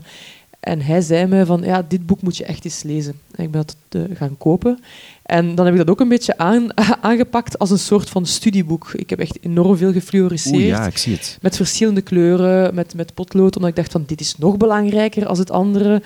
[0.65, 3.19] en hij zei me van, ja, dit boek moet je echt eens lezen.
[3.31, 4.79] En ik ben dat eh, gaan kopen.
[5.23, 6.67] En dan heb ik dat ook een beetje aan,
[7.01, 8.91] aangepakt als een soort van studieboek.
[8.93, 10.55] Ik heb echt enorm veel gefluoriseerd.
[10.55, 11.37] Oeh, ja, ik zie het.
[11.41, 15.39] Met verschillende kleuren, met, met potlood, omdat ik dacht van dit is nog belangrijker als
[15.39, 16.01] het andere.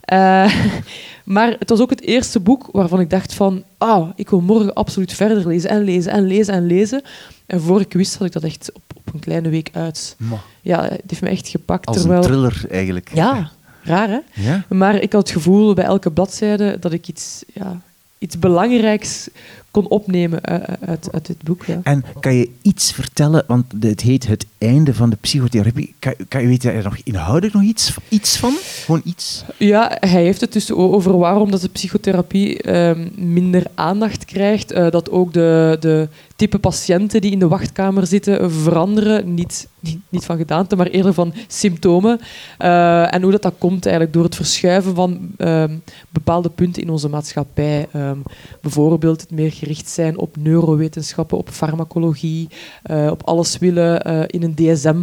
[0.00, 0.54] Eh,
[1.24, 4.72] maar het was ook het eerste boek waarvan ik dacht van ah, ik wil morgen
[4.72, 7.02] absoluut verder lezen en lezen en lezen en lezen.
[7.46, 10.16] En voor ik wist had ik dat echt op, op een kleine week uit.
[10.18, 11.86] Ma, Ja, het heeft me echt gepakt.
[11.86, 12.20] Als terwijl...
[12.20, 13.10] een thriller, eigenlijk.
[13.14, 13.50] Ja,
[13.82, 14.18] raar hè?
[14.32, 14.64] Ja?
[14.68, 17.80] Maar ik had het gevoel bij elke bladzijde dat ik iets, ja,
[18.18, 19.28] iets belangrijks
[19.72, 20.44] kon opnemen
[20.80, 21.64] uit, uit dit boek.
[21.64, 21.80] Ja.
[21.82, 25.94] En kan je iets vertellen, want het heet Het einde van de psychotherapie.
[25.98, 28.54] Kan, kan je weten er nog inhoudelijk nog iets, iets van?
[28.60, 29.44] Gewoon iets?
[29.56, 34.72] Ja, hij heeft het dus over waarom dat de psychotherapie ehm, minder aandacht krijgt.
[34.72, 39.34] Uh, dat ook de, de type patiënten die in de wachtkamer zitten veranderen.
[39.34, 42.20] Niet, niet, niet van gedaante, maar eerder van symptomen.
[42.58, 45.76] Uh, en hoe dat, dat komt eigenlijk door het verschuiven van ehm,
[46.10, 47.88] bepaalde punten in onze maatschappij.
[47.96, 48.22] Um,
[48.60, 52.48] bijvoorbeeld het meer gericht zijn op neurowetenschappen, op farmacologie,
[52.90, 55.00] uh, op alles willen uh, in een DSM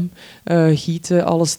[0.76, 1.58] gieten, alles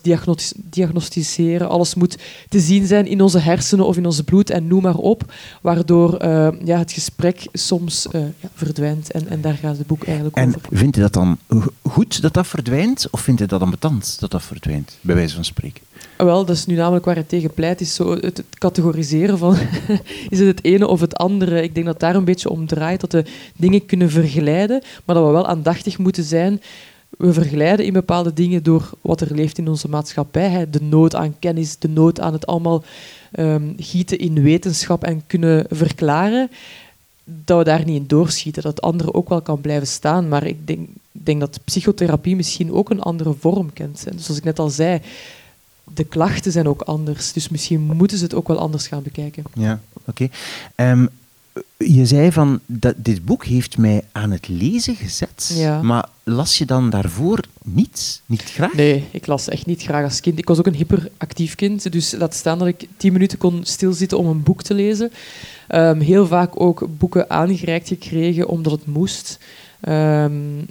[0.71, 4.83] diagnosticeren, alles moet te zien zijn in onze hersenen of in onze bloed en noem
[4.83, 6.25] maar op, waardoor
[6.65, 10.61] ja, het gesprek soms ja, verdwijnt en, en daar gaat het boek eigenlijk en over.
[10.71, 11.39] En vindt u dat dan
[11.83, 15.45] goed dat dat verdwijnt of vindt u dat ambetant dat dat verdwijnt, bij wijze van
[15.45, 15.83] spreken?
[16.25, 19.57] Wel, dat is nu namelijk waar het tegen pleit, is zo het, categoriseren van
[20.29, 21.63] is het het ene of het andere.
[21.63, 23.25] Ik denk dat daar een beetje om draait, dat we
[23.57, 26.63] dingen kunnen vergelijden, maar dat we wel aandachtig moeten zijn.
[27.11, 30.67] We vergelijden in bepaalde dingen door wat er leeft in onze maatschappij.
[30.71, 32.85] De nood aan kennis, de nood aan het allemaal
[33.39, 36.51] um, gieten in wetenschap en kunnen verklaren.
[37.25, 40.29] Dat we daar niet in doorschieten, dat het andere ook wel kan blijven staan.
[40.29, 44.05] Maar ik denk, denk dat psychotherapie misschien ook een andere vorm kent.
[44.07, 45.01] En zoals ik net al zei,
[45.95, 47.33] de klachten zijn ook anders.
[47.33, 49.45] Dus misschien moeten ze het ook wel anders gaan bekijken.
[49.55, 50.29] Ja, oké.
[50.75, 51.07] Ehm,
[51.77, 55.53] je zei van, dat dit boek heeft mij aan het lezen gezet.
[55.55, 55.83] Ja.
[55.83, 58.23] Maar las je dan daarvoor niet?
[58.27, 58.75] Niet graag?
[58.75, 60.39] Nee, ik las echt niet graag als kind.
[60.39, 61.93] Ik was ook een hyperactief kind.
[61.93, 65.13] Dus laat staan dat ik tien minuten kon stilzitten om een boek te lezen.
[65.69, 69.39] Um, heel vaak ook boeken aangereikt gekregen omdat het moest.
[69.89, 70.67] Um,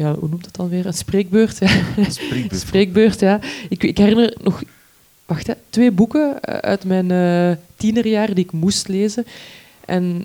[0.00, 0.86] ja, hoe noemt dat dan weer?
[0.86, 1.56] Een spreekbeurt.
[1.56, 2.60] Spreekbeurt.
[2.66, 3.40] spreekbeurt, ja.
[3.68, 4.62] Ik, ik herinner nog
[5.26, 9.26] wacht, hè, twee boeken eh, uit mijn uh, tienerjaar die ik moest lezen.
[9.84, 10.24] En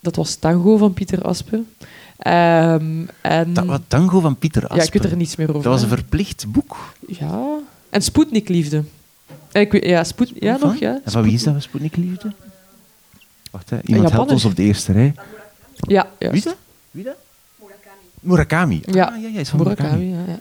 [0.00, 1.58] dat was Tango van Pieter Aspen.
[1.58, 3.52] Um, en...
[3.52, 4.76] Ta wat, Tango van Pieter Aspen?
[4.76, 5.62] Ja, ik weet er niets meer over.
[5.62, 6.94] Dat was een verplicht boek?
[7.06, 7.58] Ja.
[7.90, 8.84] En Sputnik-liefde.
[9.52, 11.00] Ik ja, Spoed ja nog, ja.
[11.04, 12.32] En van wie is dat, Sputnik-liefde?
[13.50, 13.78] Wacht, hè.
[13.84, 15.14] iemand helpt ons op de eerste rij.
[15.74, 16.34] Ja, juist.
[16.34, 16.56] Wie dat?
[16.90, 17.16] Wie dat?
[18.20, 18.82] Murakami.
[18.84, 20.04] Ja, ah, ja, ja is van Murakami.
[20.04, 20.26] Murakami.
[20.26, 20.38] Ja, ja.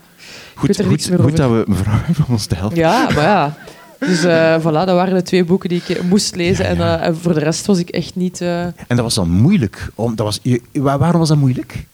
[0.55, 2.77] Goed, goed, goed dat we mevrouw om ons te helpen.
[2.77, 3.57] Ja, maar ja.
[3.99, 6.65] Dus uh, voilà, dat waren de twee boeken die ik moest lezen.
[6.65, 6.71] Ja.
[6.71, 8.41] En, uh, en, voor de rest was ik echt niet...
[8.41, 8.61] Uh...
[8.63, 9.89] En dat was dan moeilijk?
[9.95, 10.39] Om, dat was,
[10.73, 11.85] waarom was dat moeilijk?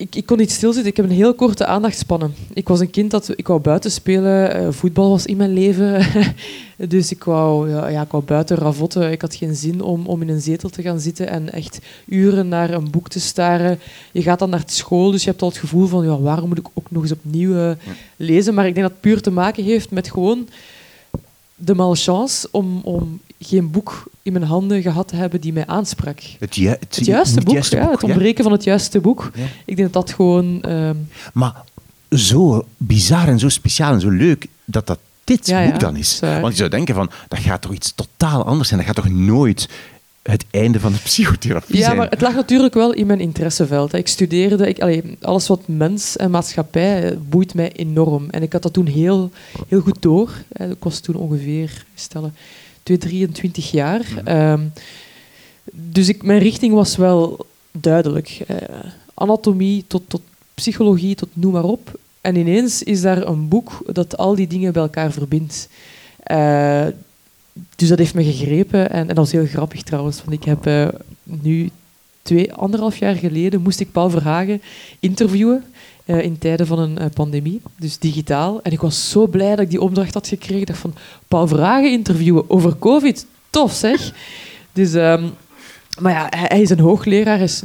[0.00, 0.90] Ik, ik kon niet stilzitten.
[0.90, 2.34] Ik heb een heel korte aandachtspannen.
[2.52, 4.62] Ik was een kind dat ik wou buiten spelen.
[4.62, 6.06] Uh, voetbal was in mijn leven.
[6.94, 9.10] dus ik wou, ja, ja, ik wou buiten ravotten.
[9.10, 12.48] Ik had geen zin om, om in een zetel te gaan zitten en echt uren
[12.48, 13.78] naar een boek te staren.
[14.12, 16.58] Je gaat dan naar school, dus je hebt al het gevoel van ja, waarom moet
[16.58, 17.70] ik ook nog eens opnieuw uh,
[18.16, 18.54] lezen?
[18.54, 20.48] Maar ik denk dat het puur te maken heeft met gewoon
[21.54, 26.20] de malchance om, om geen boek in mijn handen gehad te hebben die mij aansprak.
[26.38, 29.30] Het, ju het, het juiste boek, juiste ja, boek, het ontbreken van het juiste boek.
[29.34, 29.44] Ja.
[29.64, 30.64] Ik denk dat dat gewoon...
[30.68, 30.90] Uh...
[31.32, 31.64] Maar
[32.10, 36.20] zo bizar en zo speciaal en zo leuk dat dat dit boek dan is.
[36.20, 38.80] Want je zou denken van, dat gaat toch iets totaal anders zijn.
[38.80, 39.68] Dat gaat toch nooit
[40.22, 41.96] het einde van de psychotherapie ja, zijn.
[41.96, 43.92] maar het lag natuurlijk wel in mijn interesseveld.
[43.92, 48.30] Ik studeerde, ik, allee, alles wat mens en maatschappij boeit mij enorm.
[48.30, 49.30] En ik had dat toen heel,
[49.68, 50.30] heel goed door.
[50.52, 52.34] Ik was toen ongeveer, stellen,
[52.98, 54.06] 23 jaar.
[54.52, 54.72] Um,
[55.72, 58.40] dus ik, mijn richting was wel duidelijk.
[58.50, 58.56] Uh,
[59.14, 60.22] anatomie tot, tot
[60.54, 61.98] psychologie, tot noem maar op.
[62.20, 65.68] En ineens is daar een boek dat al die dingen bij elkaar verbindt.
[66.30, 66.86] Uh,
[67.76, 68.90] dus dat heeft me gegrepen.
[68.90, 70.18] En, en, dat was heel grappig trouwens.
[70.18, 70.88] Want ik heb uh,
[71.22, 71.70] nu
[72.22, 74.62] twee, anderhalf jaar geleden moest ik Paul Verhagen
[75.00, 75.64] interviewen
[76.10, 78.62] uh, in tijden van een uh, pandemie, dus digitaal.
[78.62, 80.60] En ik was zo blij dat ik die opdracht had gekregen.
[80.60, 80.94] Ik dacht van,
[81.28, 83.26] Paul Vragen interviewen over COVID.
[83.50, 84.12] Tof zeg.
[84.72, 85.30] Dus, um,
[86.00, 87.62] maar ja, hij, is een hoogleraar, is,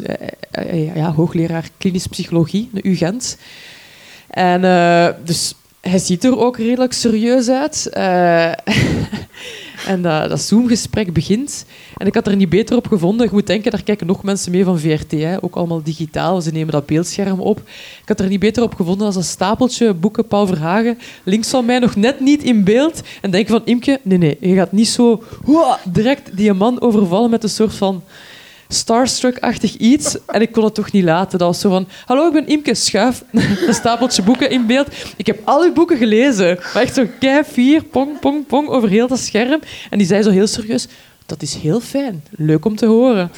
[0.69, 3.37] uh, ja, hoogleraar klinisch psychologie, de UGent.
[4.27, 4.61] En
[5.23, 7.89] dus hij ziet er ook redelijk serieus uit.
[9.85, 11.65] En dat, dat Zoom-gesprek begint.
[11.97, 13.25] En ik had er niet beter op gevonden.
[13.25, 15.11] Je moet denken, daar kijken nog mensen mee van VRT.
[15.11, 15.43] Hè.
[15.43, 16.41] Ook allemaal digitaal.
[16.41, 17.59] Ze nemen dat beeldscherm op.
[18.01, 20.97] Ik had er niet beter op gevonden als een stapeltje boeken Paul Verhagen.
[21.23, 23.01] Links van mij nog net niet in beeld.
[23.21, 24.37] En denk van, Imke, nee, nee.
[24.39, 25.23] Je gaat niet zo
[25.83, 28.03] direct die man overvallen met een soort van
[28.75, 30.17] starstruck-achtig iets.
[30.25, 31.39] En ik kon het toch niet laten.
[31.39, 31.87] Dat was zo van...
[32.05, 33.23] Hallo, ik ben Imke Schuif.
[33.67, 34.87] een stapeltje boeken in beeld.
[35.15, 36.59] Ik heb al uw boeken gelezen.
[36.73, 39.59] Maar echt zo kei vier, pong, pong, pong, over heel dat scherm.
[39.89, 40.87] En die zei zo heel serieus...
[41.25, 42.23] Dat is heel fijn.
[42.29, 43.31] Leuk om te horen.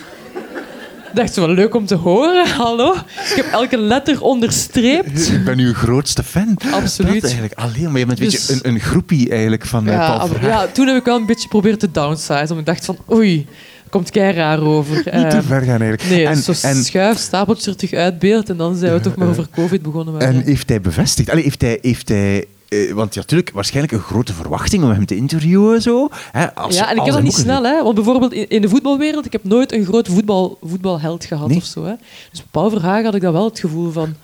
[1.09, 2.47] Ik dacht zo, leuk om te horen.
[2.47, 2.93] Hallo?
[3.29, 5.27] Ik heb elke letter onderstreept.
[5.33, 6.57] Ik ben uw grootste fan.
[6.71, 7.13] Absoluut.
[7.13, 10.29] Dat eigenlijk alleen, maar je bent een beetje een, een groepie eigenlijk van ja, Paul
[10.41, 12.33] Ja, toen heb ik wel een beetje proberen te downsize.
[12.33, 13.47] Omdat ik dacht van, oei,
[13.89, 14.95] komt kei raar over.
[14.95, 16.09] Niet te Ehm, ver gaan eigenlijk.
[16.09, 19.27] Nee, en, zo en, schuif, stapeltje er terug uitbeeld en dan zijn we toch maar
[19.27, 20.13] over COVID begonnen.
[20.13, 20.41] maar en ja.
[20.43, 21.29] heeft hij bevestigd?
[21.29, 21.77] Allee, heeft hij...
[21.81, 25.81] Heeft hij eh, want ja, natuurlijk, waarschijnlijk een grote verwachting om hem te interviewen.
[25.81, 26.09] Zo.
[26.31, 27.83] Hè, als, ja, en ik heb dat niet snel, hè.
[27.83, 31.57] Want bijvoorbeeld in, in de voetbalwereld, ik heb nooit een grote voetbal, voetbalheld gehad Nee.
[31.57, 31.93] of zo, hè.
[32.31, 34.15] Dus bij Paul Verhagen had ik dat wel het gevoel van...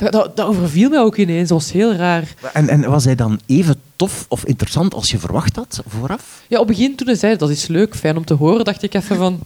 [0.00, 2.34] Dat, dat, dat overviel mij ook ineens, dat was heel raar.
[2.52, 6.42] En, en was hij dan even tof of interessant als je verwacht had vooraf?
[6.48, 8.82] Ja, op het begin toen hij zei, dat is leuk, fijn om te horen, dacht
[8.82, 9.40] ik even van...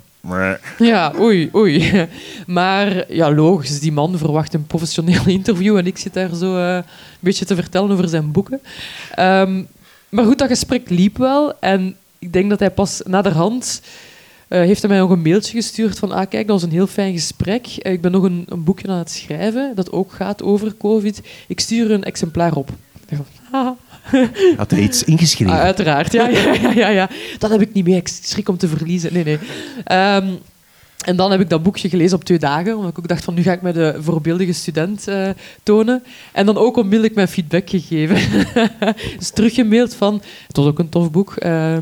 [0.78, 2.08] Ja, oei, oei.
[2.46, 6.74] Maar ja, logisch, die man verwacht een professioneel interview en ik zit daar zo eh,
[6.74, 6.84] een
[7.20, 8.60] beetje te vertellen over zijn boeken.
[9.14, 9.62] Ehm,
[10.08, 13.80] maar goed, dat gesprek liep wel en ik denk dat hij pas naderhand...
[14.48, 16.86] eh heeft hij mij nog een mailtje gestuurd van ah, kijk, dat was een heel
[16.86, 17.66] fijn gesprek.
[17.66, 21.20] Eh, Ik ben nog een, een boekje aan het schrijven dat ook gaat over COVID.
[21.48, 22.70] Ik stuur een exemplaar op.
[23.08, 23.76] Ik dacht van, haha.
[24.56, 25.52] Had hij iets ingeschreven?
[25.54, 27.08] Ah, uiteraard, ja, ja, ja, ja, ja.
[27.38, 27.96] Dat heb ik niet mee.
[27.96, 29.12] Ik schrik om te verliezen.
[29.12, 29.38] Nee, nee.
[29.84, 30.26] Ehm,
[31.04, 33.34] en dan heb ik dat boekje gelezen op twee dagen, omdat ik ook dacht van
[33.34, 35.28] nu ga ik me de voorbeeldige student eh,
[35.62, 36.02] tonen.
[36.32, 38.16] En dan ook onmiddellijk mijn feedback gegeven.
[39.18, 41.36] dus teruggemaild van, het was ook een tof boek.
[41.36, 41.76] eh,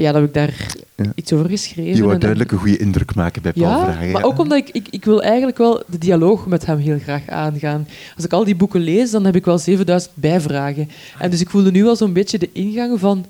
[0.00, 0.54] ja, dat heb ik daar
[0.96, 1.12] Ja.
[1.14, 1.96] iets over geschreven.
[1.96, 4.10] je wou duidelijk een goede indruk maken bij Paul ja, Verhagen.
[4.10, 7.28] maar ook omdat ik, ik, ik wil eigenlijk wel de dialoog met hem heel graag
[7.28, 7.88] aangaan.
[8.16, 10.88] Als ik al die boeken lees, dan heb ik wel 7000 bijvragen.
[11.18, 13.24] En dus ik voelde nu wel zo'n beetje de ingang van...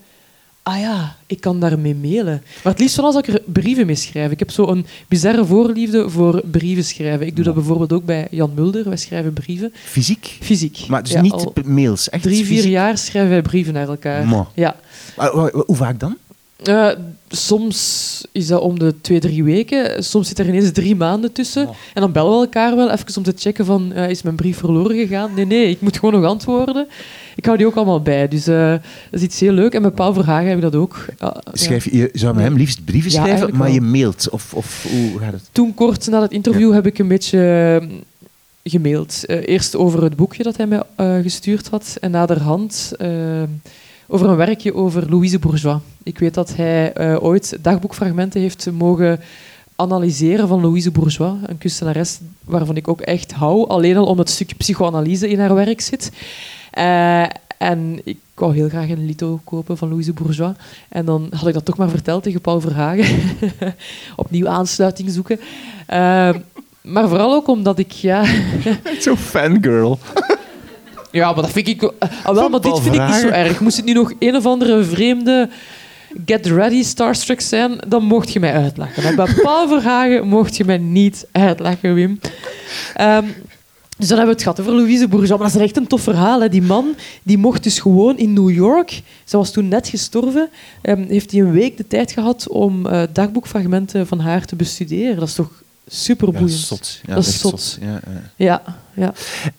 [0.71, 2.43] Ah ja, ik kan daarmee mailen.
[2.63, 4.31] Maar het liefst van als ik er brieven mee schrijf.
[4.31, 7.27] Ik heb zo'n bizarre voorliefde voor brieven schrijven.
[7.27, 8.85] Ik doe dat bijvoorbeeld ook bij Jan Mulder.
[8.89, 9.73] Wij schrijven brieven.
[9.85, 10.39] Fysiek?
[10.41, 10.85] Fysiek.
[10.89, 12.71] Maar dus Ja, niet mails, echt Drie, vier fysiek?
[12.71, 14.27] jaar schrijven wij brieven naar elkaar.
[14.27, 14.49] Mo.
[14.55, 14.77] Ja.
[15.67, 16.17] Hoe vaak dan?
[16.63, 16.89] Eh,
[17.29, 20.05] soms is dat om de twee, drie weken.
[20.05, 21.69] Soms zit er ineens drie maanden tussen.
[21.69, 21.75] Oh.
[21.95, 23.93] En dan bellen we elkaar wel even om te checken van...
[23.93, 25.35] eh, is mijn brief verloren gegaan?
[25.35, 26.87] Nee, nee, ik moet gewoon nog antwoorden.
[27.37, 28.29] Ik hou die ook allemaal bij.
[28.29, 29.75] Dus eh, dat is iets heel leuk.
[29.75, 31.05] En met Paul Verhagen heb ik dat ook.
[31.19, 31.37] Ah.
[31.53, 34.29] Schrijf je, je zou met hem liefst brieven Ja, schrijven, maar je mailt.
[34.31, 35.49] Of, of hoe gaat het?
[35.53, 37.89] Toen kort na het interview heb ik een beetje eh,
[38.65, 39.23] gemaild.
[39.27, 40.83] Eerst over het boekje dat hij mij
[41.23, 41.97] gestuurd had.
[42.01, 43.09] En naderhand eh,
[44.11, 45.81] over een werkje over Louise Bourgeois.
[46.03, 49.21] Ik weet dat hij eh, ooit dagboekfragmenten heeft mogen
[49.77, 53.69] analyseren van Louise Bourgeois, een kunstenares waarvan ik ook echt hou.
[53.69, 56.13] Alleen al omdat het stukje psychoanalyse in haar werk zit.
[56.71, 57.23] Eh,
[57.59, 60.55] en ik wou heel graag een lito kopen van Louise Bourgeois.
[60.89, 63.19] En dan had ik dat toch maar verteld tegen Paul Verhagen.
[64.17, 65.41] Opnieuw aansluiting zoeken.
[65.87, 66.35] Eh,
[66.81, 67.93] maar vooral ook omdat ik...
[67.93, 68.25] Ja,
[69.01, 69.99] Zo'n fangirl.
[71.11, 71.83] ja maar dat vind ik...
[71.83, 73.61] ah, wel, maar dit vind ik niet zo erg.
[73.61, 75.49] Moest het nu nog een of andere vreemde...
[76.27, 79.03] Get ready Starstruck zijn, dan mocht je mij uitlachen.
[79.03, 82.21] Maar bij Paul Verhagen mocht je mij niet uitlachen, Wim.
[82.95, 83.25] Ehm,
[83.99, 85.41] dus dan hebben we het gehad over Louise Bourgeois.
[85.41, 86.41] Maar dat is echt een tof verhaal.
[86.41, 86.49] Hè.
[86.49, 90.49] Die man die mocht dus gewoon in New York, ze was toen net gestorven,
[90.83, 95.19] ehm, heeft hij een week de tijd gehad om eh, dagboekfragmenten van haar te bestuderen.
[95.19, 96.59] Dat is toch super Ja, boeiend.
[96.59, 97.01] zot.
[97.07, 97.79] Ja, Dat is zot.
[97.81, 98.01] Ja, ja.
[98.37, 98.63] Ja,
[99.01, 99.13] ja.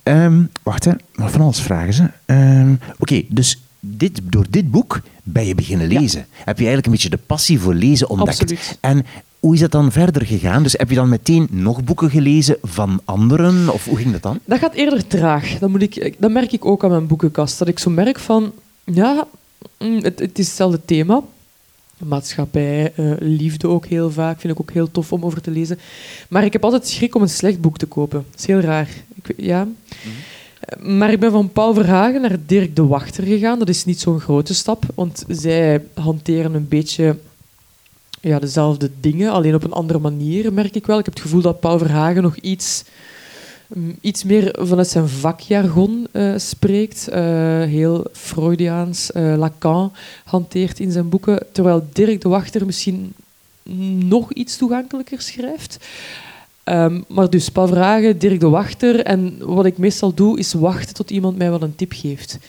[0.04, 0.92] Ehm, wacht, hè.
[1.16, 2.04] maar van alles vragen ze.
[2.26, 6.00] Ehm, Oké, dus dit, door dit boek ben je beginnen Ja.
[6.00, 6.26] lezen.
[6.32, 8.42] Heb je eigenlijk een beetje de passie voor lezen ontdekt.
[8.42, 8.78] Absoluut.
[8.82, 9.06] En
[9.40, 10.64] hoe is dat dan verder gegaan?
[10.64, 13.74] Dus heb je dan meteen nog boeken gelezen van anderen?
[13.74, 14.40] Of hoe ging dat dan?
[14.46, 15.58] Dat gaat eerder traag.
[15.60, 17.60] Dat, moet ik, dat merk ik ook aan mijn boekenkast.
[17.60, 18.52] Dat ik zo merk van,
[18.84, 19.28] ja,
[19.80, 21.22] mm, het, het is hetzelfde thema.
[22.06, 24.40] Maatschappij, eh, liefde ook heel vaak.
[24.40, 25.80] Vind ik ook heel tof om over te lezen.
[26.30, 28.26] Maar ik heb altijd schrik om een slecht boek te kopen.
[28.32, 28.90] Dat is heel raar.
[29.24, 29.68] Ik, ja.
[30.60, 33.60] Eh, Maar ik ben van Paul Verhagen naar Dirk de Wachter gegaan.
[33.60, 37.18] Dat is niet zo'n grote stap, want zij hanteren een beetje
[38.22, 41.00] ja, dezelfde dingen, alleen op een andere manier, merk ik wel.
[41.00, 42.84] Ik heb het gevoel dat Paul Verhagen nog iets,
[44.02, 47.08] iets meer vanuit zijn vakjargon eh, spreekt.
[47.08, 47.22] Eh,
[47.62, 49.92] heel Freudiaans, eh, Lacan
[50.24, 53.14] hanteert in zijn boeken, terwijl Dirk de Wachter misschien
[54.06, 55.78] nog iets toegankelijker schrijft.
[56.64, 59.00] Ehm, maar dus Paul Verhagen, Dirk de Wachter.
[59.00, 62.40] En wat ik meestal doe, is wachten tot iemand mij wel een tip geeft.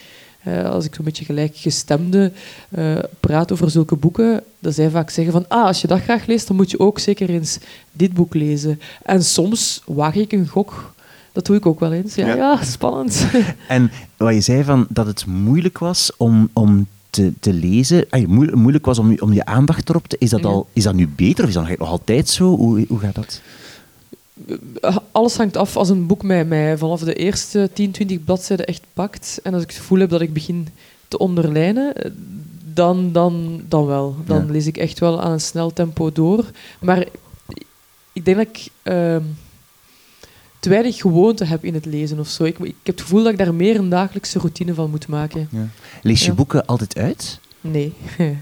[0.64, 2.32] Als ik zo'n beetje gelijkgestemde
[2.70, 6.26] eh praat over zulke boeken, dat zij vaak zeggen van ah, als je dat graag
[6.26, 7.58] leest, dan moet je ook zeker eens
[7.92, 8.80] dit boek lezen.
[9.02, 10.92] En soms waag ik een gok.
[11.32, 12.14] Dat doe ik ook wel eens.
[12.14, 12.34] Ja, Ja.
[12.34, 12.62] ja.
[12.64, 13.26] spannend.
[13.68, 18.56] En wat je zei van dat het moeilijk was om, om te, te lezen, moe-
[18.56, 20.16] moeilijk was om, je- om je aandacht erop te...
[20.18, 20.46] Is dat, Ja.
[20.48, 22.56] al, is dat nu beter of is dat nog altijd zo?
[22.56, 23.40] Hoe, hoe gaat dat?
[25.12, 28.82] Alles hangt af als een boek mij, mij vanaf de eerste 10, 20 bladzijden echt
[28.92, 29.40] pakt.
[29.42, 30.68] En als ik het gevoel heb dat ik begin
[31.08, 31.94] te onderlijnen,
[32.74, 34.16] dan, dan, dan wel.
[34.26, 34.52] Dan Ja.
[34.52, 36.50] lees ik echt wel aan een snel tempo door.
[36.80, 37.06] Maar
[38.12, 39.22] ik denk dat ik ehm,
[40.62, 42.44] te weinig gewoonte heb in het lezen of zo.
[42.44, 45.48] Ik, ik heb het gevoel dat ik daar meer een dagelijkse routine van moet maken.
[46.02, 46.34] Lees je Ja.
[46.34, 47.40] boeken altijd uit?
[47.60, 47.92] Nee.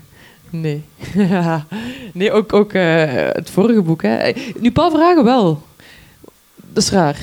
[0.50, 0.82] Nee.
[2.12, 4.02] nee, ook, ook uh, het vorige boek.
[4.02, 4.32] Hè.
[4.60, 5.62] Nu, Paul Vragen wel.
[6.72, 7.18] Dat is raar.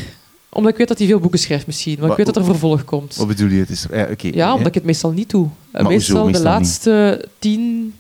[0.50, 1.98] Omdat ik weet dat hij veel boeken schrijft misschien.
[2.00, 3.16] Maar ik weet dat er vervolg komt.
[3.16, 3.60] Wat bedoel je?
[3.60, 5.48] Het is, ja, okay, ja, omdat ik het meestal niet doe.
[5.72, 7.30] Maar meestal, meestal de laatste niet?
[7.40, 7.94] tien,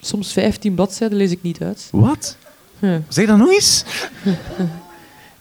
[0.00, 1.88] soms vijftien bladzijden lees ik niet uit.
[1.90, 2.36] Wat?
[3.08, 3.84] Zeg dat nog eens?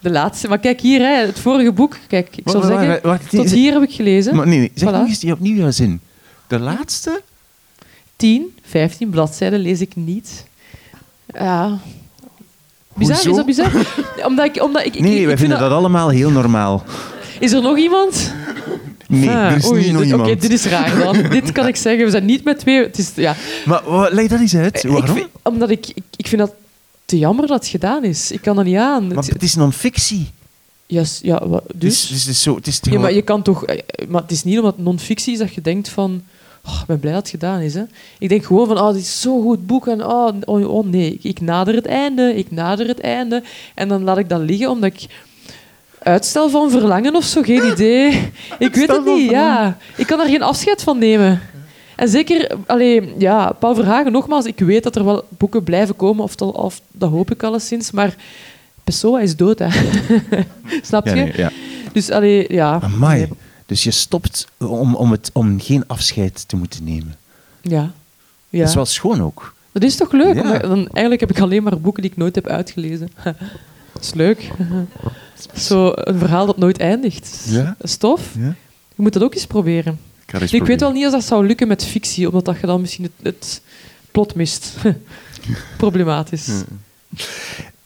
[0.04, 0.48] De laatste.
[0.48, 1.98] Maar kijk hier, hè, het vorige boek.
[2.08, 4.36] Kijk, ik zou zeggen, wacht, tot hier heb ik gelezen.
[4.36, 4.72] Maar nee, nee.
[4.76, 4.92] zeg voilà.
[4.92, 6.00] nog eens opnieuw jouw zin.
[6.48, 7.22] De laatste?
[8.16, 10.46] 10, 15 bladzijden lees ik niet.
[11.28, 11.80] Ja.
[12.94, 13.30] Bizar, Hoezo?
[13.30, 13.72] is dat bizar?
[14.30, 15.70] omdat ik, omdat ik, nee, ik, wij vinden dat...
[15.70, 16.84] dat allemaal heel normaal.
[17.40, 18.34] Is er nog iemand?
[19.08, 20.22] Nee, ah, er is oei, niet nog iemand.
[20.22, 21.24] Oké, dit is raar dan.
[21.30, 22.06] dit kan ik zeggen.
[22.06, 22.84] We zijn niet met twee...
[22.84, 23.36] Het is, ja.
[23.66, 24.84] Maar wat, leg dat eens uit.
[24.84, 25.18] Waarom?
[25.18, 26.54] Ik omdat ik, ik, ik vind dat
[27.14, 28.32] te jammer dat het gedaan is.
[28.32, 29.08] Ik kan dat niet aan.
[29.08, 30.32] Maar het is non-fictie.
[30.86, 32.02] Yes, ja, wat, dus?
[32.02, 33.66] Het is, het is zo, het is ja, maar je kan toch...
[33.66, 36.22] eh, Maar het is niet omdat het non-fictie is dat je denkt van...
[36.66, 37.74] Oh, ik ben blij dat het gedaan is.
[37.74, 37.84] Hè.
[38.20, 39.88] Ik denk gewoon van, oh, dit is zo'n goed boek.
[39.88, 43.44] En oh, oh, oh nee, ik, nader het einde, ik nader het einde.
[43.76, 45.06] En dan laat ik dat liggen, omdat ik...
[46.00, 48.32] Uitstel van verlangen of zo, geen idee.
[48.60, 49.78] Ik weet het niet, ja.
[49.98, 51.42] Ik kan er geen afscheid van nemen.
[51.96, 56.24] En zeker, allee, ja, Paul Verhagen, nogmaals, ik weet dat er wel boeken blijven komen,
[56.24, 58.16] of, of dat hoop ik alleszins, maar
[58.84, 59.68] Pessoa is dood, hè.
[60.82, 61.16] Snap je?
[61.16, 61.52] Ja, nee, ja.
[61.92, 62.80] Dus, allee, ja.
[62.82, 63.28] Amai.
[63.66, 67.16] Dus je stopt om, om, het, om geen afscheid te moeten nemen.
[67.62, 67.92] Ja.
[68.50, 68.60] ja.
[68.60, 69.54] Dat is wel schoon ook.
[69.72, 70.36] Dat is toch leuk?
[70.36, 70.58] Ja.
[70.58, 73.10] Dan, eigenlijk heb ik alleen maar boeken die ik nooit heb uitgelezen.
[73.94, 74.52] dat is leuk.
[75.56, 77.46] Zo een verhaal dat nooit eindigt.
[77.50, 77.76] Ja?
[77.82, 78.36] Stof.
[78.38, 78.56] Ja?
[78.96, 80.00] Je moet dat ook eens proberen.
[80.26, 83.04] Ik, weet wel niet of dat zou lukken met fictie, omdat dat je dan misschien
[83.04, 83.62] het, het
[84.12, 84.76] plot mist.
[85.78, 86.50] Problematisch.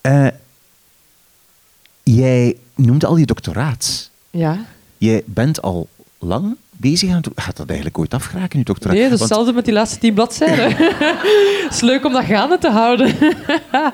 [0.02, 0.28] Uh,
[2.04, 4.10] jij noemde al je doctoraat.
[4.30, 4.66] Ja.
[4.98, 5.88] Jij bent al
[6.20, 7.30] lang bezig aan het...
[7.36, 8.96] Gaat dat eigenlijk ooit afgeraken, je doctoraat?
[8.96, 10.76] Nee, dat is hetzelfde met die laatste tien bladzijden.
[10.76, 13.16] Het is leuk om dat gaande te houden.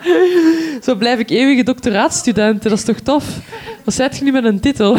[0.86, 2.64] Zo blijf ik eeuwige doctoraatstudent.
[2.64, 3.26] Dat is toch tof?
[3.84, 4.98] Wat zet je nu met een titel?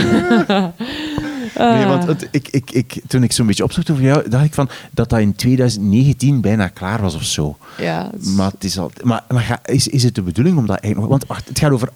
[1.59, 4.55] Nee, want het, ik, ik, ik, toen ik zo'n beetje opzocht over jou, dacht ik
[4.55, 7.57] van dat dat in 2019 bijna klaar was of zo.
[7.79, 8.11] Ja.
[8.37, 11.19] Maar, het is al, maar, maar is, is het de bedoeling om dat eigenlijk nog...
[11.19, 11.89] Want wacht, het gaat over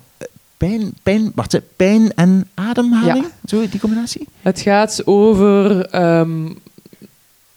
[0.56, 3.24] pijn, pijn, wacht, pijn en ademhaling?
[3.24, 3.48] Ja.
[3.48, 4.26] Zo, die combinatie?
[4.42, 6.58] Het gaat over um,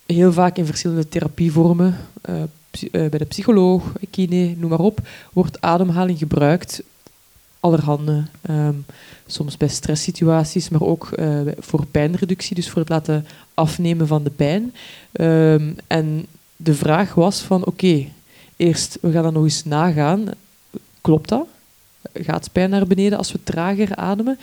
[0.05, 1.97] heel vaak in verschillende therapievormen.
[2.29, 2.41] Uh,
[2.91, 4.99] bij de psycholoog, kine, noem maar op,
[5.33, 6.83] wordt ademhaling gebruikt.
[7.61, 8.23] Allerhande.
[8.49, 8.85] Um,
[9.25, 14.29] soms bij stresssituaties, maar ook uh, voor pijnreductie, dus voor het laten afnemen van de
[14.29, 14.73] pijn.
[15.11, 18.05] Um, en de vraag was van, oké,
[18.55, 20.29] eerst, we gaan dat nog eens nagaan.
[21.01, 21.45] Klopt dat?
[22.13, 24.39] gaat pijn naar beneden als we trager ademen.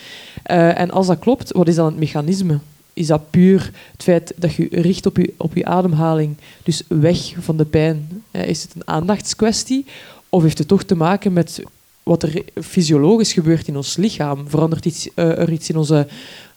[0.51, 2.59] Uh, en als dat klopt, wat is dan het mechanisme?
[2.93, 7.35] Is dat puur het feit dat je richt op je, op je ademhaling, dus weg
[7.39, 8.23] van de pijn?
[8.31, 9.87] Uh, is het een aandachtskwestie?
[10.29, 11.63] Of heeft het toch te maken met
[12.09, 14.49] wat er fysiologisch gebeurt in ons lichaam?
[14.49, 16.07] Verandert iets, uh, er iets in onze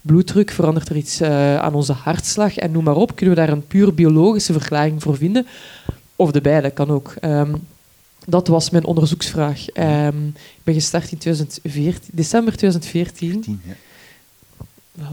[0.02, 0.52] bloeddruk?
[0.52, 2.58] Verandert er iets aan onze hartslag?
[2.58, 3.16] En noem maar op.
[3.16, 5.48] Kunnen we daar een puur biologische verklaring voor vinden?
[6.16, 7.14] Of de beide kan ook.
[7.22, 7.68] Um,
[8.26, 9.66] dat was mijn onderzoeksvraag.
[9.74, 13.30] Um, ik ben gestart in 2014, december 2014.
[13.30, 13.74] 14, ja.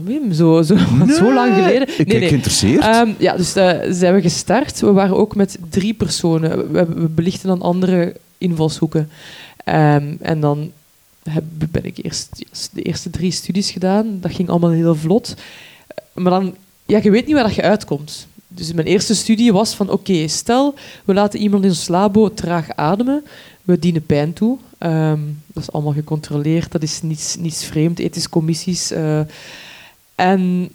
[0.03, 1.87] Wim, zo, zo, nee, zo lang geleden.
[1.97, 2.27] Ik ben nee.
[2.27, 2.85] geïnteresseerd.
[2.85, 4.79] Um, ja, dus uh, zijn we gestart.
[4.79, 6.71] We waren ook met drie personen.
[6.71, 9.09] We, we belichten dan andere invalshoeken.
[9.69, 10.71] Um, en dan
[11.23, 12.29] heb, ben ik eerst
[12.71, 14.17] de eerste drie studies gedaan.
[14.21, 15.35] Dat ging allemaal heel vlot.
[16.13, 16.55] Maar dan,
[16.85, 18.27] ja, je weet niet waar dat je uitkomt.
[18.47, 22.75] Dus mijn eerste studie was van, oké, stel, we laten iemand in ons labo traag
[22.75, 23.23] ademen,
[23.63, 24.57] we dienen pijn toe.
[24.79, 28.91] Um, dat is allemaal gecontroleerd, dat is niets, niets vreemd, ethische commissies.
[28.91, 29.19] Uh,
[30.15, 30.69] en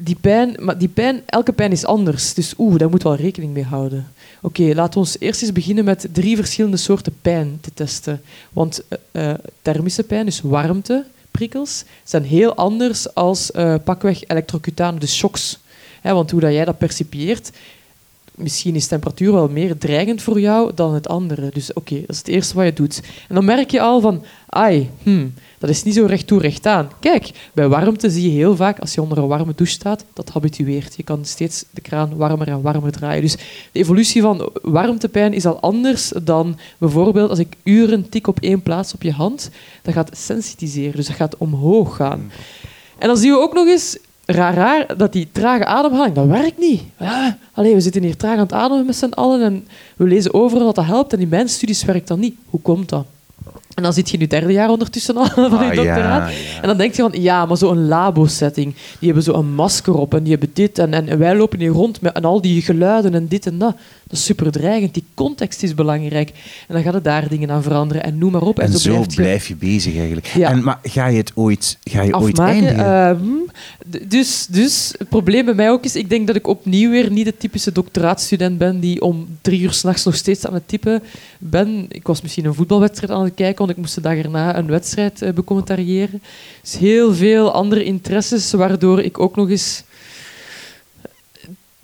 [0.00, 3.52] die pijn, maar die pijn, elke pijn is anders, dus oeh, daar moet wel rekening
[3.52, 4.12] mee houden.
[4.42, 8.20] Oké, laten we eerst eens beginnen met drie verschillende soorten pijn te testen.
[8.52, 8.82] Want
[9.12, 15.58] uh, thermische pijn, dus warmte, prikkels, zijn heel anders als uh, pakweg elektrocutane, dus shocks.
[16.02, 17.50] Want hoe dat jij dat percipieert,
[18.40, 21.50] misschien is temperatuur wel meer dreigend voor jou dan het andere.
[21.52, 23.02] Dus oké, dat is het eerste wat je doet.
[23.28, 26.66] En dan merk je al van, ai, hmm, dat is niet zo recht toe, recht
[26.66, 26.90] aan.
[27.00, 30.30] Kijk, bij warmte zie je heel vaak, als je onder een warme douche staat, dat
[30.30, 30.96] habitueert.
[30.96, 33.22] Je kan steeds de kraan warmer en warmer draaien.
[33.22, 33.36] Dus
[33.72, 38.62] de evolutie van warmtepijn is al anders dan bijvoorbeeld als ik uren tik op één
[38.62, 39.50] plaats op je hand,
[39.82, 42.30] dat gaat sensitiseren, dus dat gaat omhoog gaan.
[42.98, 43.98] En dan zien we ook nog eens
[44.32, 46.82] raar, raar dat die trage ademhaling, dat werkt niet.
[46.98, 49.66] Ja, allee, we zitten hier traag aan het ademen met z'n allen en
[49.96, 52.34] we lezen overal dat dat helpt en in mijn studies werkt dat niet.
[52.50, 53.06] Hoe komt dat?
[53.74, 56.30] En dan zit je nu derde jaar ondertussen al van je Ah, doctoraat.
[56.30, 56.60] ja, ja.
[56.62, 60.14] En dan denk je van, ja, maar zo'n labo-setting, die hebben zo een masker op
[60.14, 62.62] en die hebben dit en, en, en wij lopen hier rond met en al die
[62.62, 63.76] geluiden en dit en dat.
[64.06, 64.94] Dat is super dreigend.
[64.94, 66.28] Die context is belangrijk.
[66.68, 68.58] En dan gaat het daar dingen aan veranderen en noem maar op.
[68.58, 70.26] En, En zo blijft je blijf je bezig eigenlijk.
[70.26, 70.50] Ja.
[70.50, 72.84] En, maar ga je het ooit, ga je ooit eindigen?
[72.84, 73.26] Eh, hm.
[73.90, 77.10] D- dus, dus het probleem bij mij ook is, ik denk dat ik opnieuw weer
[77.10, 81.02] niet de typische doctoraatstudent ben die om drie uur s'nachts nog steeds aan het typen
[81.38, 81.86] ben.
[81.88, 84.66] Ik was misschien een voetbalwedstrijd aan het kijken, want ik moest de dag erna een
[84.66, 86.22] wedstrijd eh, becommentariëren.
[86.62, 89.84] Dus heel veel andere interesses, waardoor ik ook nog eens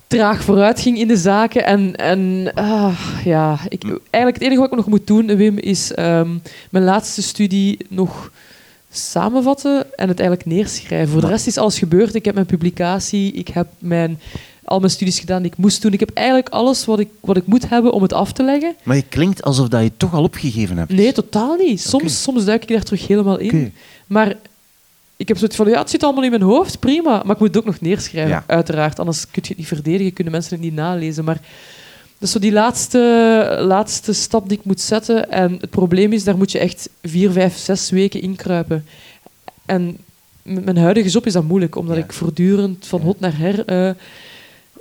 [0.07, 1.65] traag vooruit ging in de zaken.
[1.65, 5.93] En, en ah, ja, ik, eigenlijk het enige wat ik nog moet doen, Wim, is
[5.93, 6.29] ehm,
[6.69, 8.31] mijn laatste studie nog
[8.91, 11.09] samenvatten en het eigenlijk neerschrijven.
[11.09, 12.15] Voor de rest is alles gebeurd.
[12.15, 14.19] Ik heb mijn publicatie, ik heb mijn,
[14.67, 15.93] al mijn studies gedaan die ik moest doen.
[15.93, 18.75] Ik heb eigenlijk alles wat ik, wat ik moet hebben om het af te leggen.
[18.83, 20.91] Maar je klinkt alsof dat je het toch al opgegeven hebt.
[20.91, 21.81] Nee, totaal niet.
[21.81, 23.73] Soms, soms duik ik daar terug helemaal in.
[24.07, 24.35] Maar
[25.17, 27.21] ik heb zoiets van, ja, het zit allemaal in mijn hoofd, prima.
[27.25, 28.43] Maar ik moet het ook nog neerschrijven, Ja.
[28.47, 28.99] uiteraard.
[28.99, 31.23] Anders kun je het niet verdedigen, kunnen mensen het niet nalezen.
[31.23, 31.35] Maar
[32.19, 35.31] dat is zo die laatste, laatste stap die ik moet zetten.
[35.31, 38.85] En het probleem is, daar moet je echt vier, vijf, zes weken inkruipen.
[39.65, 39.97] En
[40.41, 42.03] met mijn huidige job is dat moeilijk, omdat Ja.
[42.03, 43.91] ik voortdurend van hot naar her eh,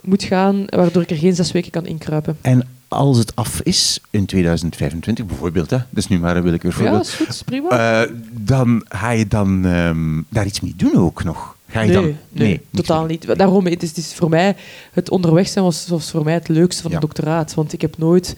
[0.06, 2.36] moet gaan, waardoor ik er geen zes weken kan inkruipen.
[2.40, 6.70] En als het af is, in 2025 bijvoorbeeld, hè, dat is nu maar een willekeur
[6.70, 8.02] Ja, voorbeeld, is goed, prima.
[8.02, 11.56] eh, dan ga je dan ehm, daar iets mee doen ook nog?
[11.68, 12.16] Ga je nee, dan...
[12.32, 13.36] nee, niks totaal niet.
[13.38, 14.56] Daarom, het is, het is voor mij,
[14.92, 16.96] het onderweg zijn was, was voor mij het leukste van Ja.
[16.96, 17.54] het doctoraat.
[17.54, 18.36] Want ik heb nooit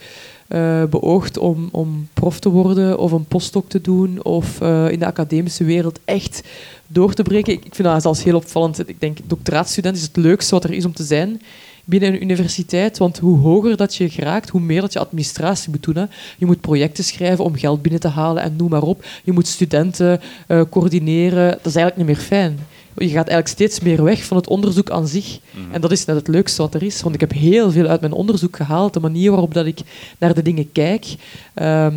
[0.48, 4.98] eh, beoogd om, om prof te worden of een postdoc te doen of eh, in
[4.98, 6.42] de academische wereld echt
[6.86, 7.52] door te breken.
[7.52, 8.88] Ik, ik vind dat zelfs heel opvallend.
[8.88, 11.40] Ik denk, doctoraatstudent is het leukste wat er is om te zijn
[11.88, 12.98] binnen een universiteit.
[12.98, 15.96] Want hoe hoger dat je geraakt, hoe meer dat je administratie moet doen.
[15.96, 16.04] Hè.
[16.38, 19.04] Je moet projecten schrijven om geld binnen te halen en noem maar op.
[19.24, 21.50] Je moet studenten eh, coördineren.
[21.50, 22.58] Dat is eigenlijk niet meer fijn.
[22.98, 25.38] Je gaat eigenlijk steeds meer weg van het onderzoek aan zich.
[25.72, 27.02] En dat is net het leukste wat er is.
[27.02, 28.94] Want ik heb heel veel uit mijn onderzoek gehaald.
[28.94, 29.78] De manier waarop dat ik
[30.18, 31.06] naar de dingen kijk.
[31.54, 31.94] Ehm,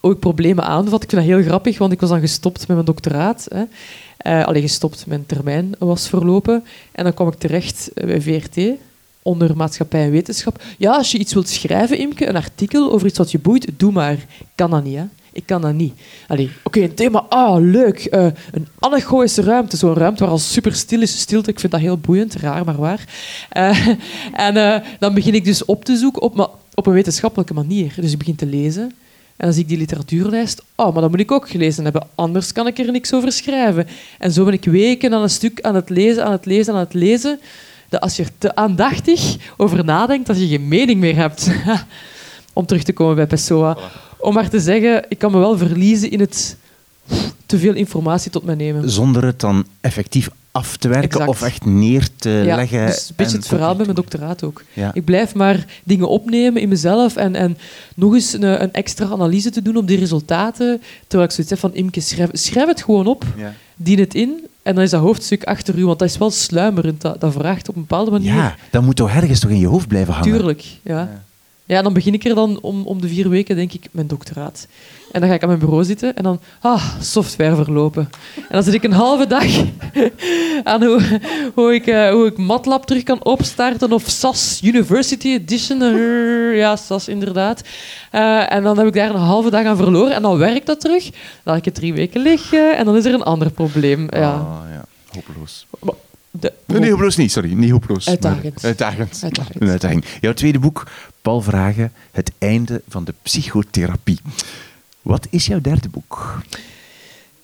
[0.00, 1.02] ook problemen aanvat.
[1.02, 3.46] Ik vind dat heel grappig, want ik was dan gestopt met mijn doctoraat.
[3.48, 3.62] Hè.
[4.16, 6.64] Eh, allee, gestopt, mijn termijn was verlopen.
[6.92, 8.60] En dan kwam ik terecht eh, bij VRT,
[9.22, 10.62] onder maatschappij en wetenschap.
[10.78, 13.92] Ja, als je iets wilt schrijven, Imke, een artikel over iets wat je boeit, doe
[13.92, 14.16] maar.
[14.54, 15.04] Kan dat niet, hè.
[15.32, 15.92] Ik kan dat niet.
[16.62, 18.04] Oké, een thema, ah, leuk.
[18.04, 21.50] Eh, een anechoïsche ruimte, zo'n ruimte waar al super stil is, stilte.
[21.50, 23.04] Ik vind dat heel boeiend, raar, maar waar.
[23.48, 23.86] Eh,
[24.46, 27.92] en eh, dan begin ik dus op te zoeken, op, op een wetenschappelijke manier.
[27.96, 28.82] Dus ik begin te lezen.
[29.36, 30.62] En dan zie ik die literatuurlijst.
[30.74, 32.06] Oh, maar dat moet ik ook gelezen hebben.
[32.14, 33.86] Anders kan ik er niks over schrijven.
[34.18, 36.80] En zo ben ik weken aan een stuk aan het lezen, aan het lezen, aan
[36.80, 37.40] het lezen.
[37.88, 41.50] Dat als je er te aandachtig over nadenkt, dat je geen mening meer hebt.
[42.52, 43.76] Om terug te komen bij Pessoa.
[44.18, 46.56] Om maar te zeggen, ik kan me wel verliezen in het
[47.46, 48.90] te veel informatie tot me nemen.
[48.90, 51.28] Zonder het dan effectief af te werken Exact.
[51.28, 52.86] of echt neer te Ja, leggen.
[52.86, 54.62] dus een beetje en het verhaal bij mijn doctoraat ook.
[54.72, 54.90] Ja.
[54.94, 57.58] Ik blijf maar dingen opnemen in mezelf en, en
[57.94, 60.80] nog eens een, een extra analyse te doen op die resultaten.
[61.06, 63.52] Terwijl ik zoiets heb van, Imke, schrijf, schrijf het gewoon op, Ja.
[63.76, 67.00] dien het in en dan is dat hoofdstuk achter u, want dat is wel sluimerend.
[67.00, 68.34] Dat, dat vraagt op een bepaalde manier.
[68.34, 70.30] ja, dat moet toch ergens toch in je hoofd blijven hangen?
[70.32, 71.22] Tuurlijk, ja.
[71.70, 74.66] Ja, dan begin ik er dan om, om de vier weken, denk ik, mijn doctoraat.
[75.12, 78.10] En dan ga ik aan mijn bureau zitten en dan, ah, software verlopen.
[78.36, 79.44] En dan zit ik een halve dag
[80.70, 81.20] aan hoe,
[81.54, 85.96] hoe, ik, eh, hoe ik MATLAB terug kan opstarten of SAS University Edition.
[86.54, 87.62] ja, SAS inderdaad.
[88.10, 90.80] Eh, en dan heb ik daar een halve dag aan verloren en dan werkt dat
[90.80, 91.04] terug.
[91.04, 91.12] Dan
[91.44, 94.06] laat ik het drie weken liggen en dan is er een ander probleem.
[94.10, 94.32] Ja.
[94.32, 94.84] Ah, ja.
[95.12, 95.66] Hopeloos.
[96.30, 97.52] De, Nee, nee, hopeloos niet, sorry.
[97.52, 98.08] Niet hopeloos.
[98.08, 98.54] Uitdagend.
[98.54, 99.20] maar Uitdagend.
[99.22, 99.60] Uitdagend.
[99.60, 100.04] Een uitdaging.
[100.20, 100.86] Jouw tweede boek,
[101.22, 104.18] Paul Vragen, Het einde van de psychotherapie.
[105.02, 106.42] Wat is jouw derde boek?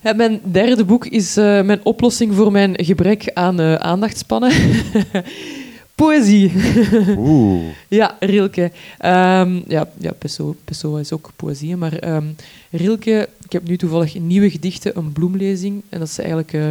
[0.01, 4.53] Ja, mijn derde boek is eh, mijn oplossing voor mijn gebrek aan eh, aandachtspannen.
[5.95, 6.53] Poëzie.
[7.19, 7.65] Oeh.
[7.89, 8.73] ja, Rilke.
[8.99, 12.27] Ehm, ja, ja Pessoa, Pessoa is ook poëzie, maar ehm,
[12.71, 13.29] Rilke...
[13.45, 15.83] Ik heb nu toevallig nieuwe gedichten, een bloemlezing.
[15.89, 16.69] En dat is eigenlijk eh,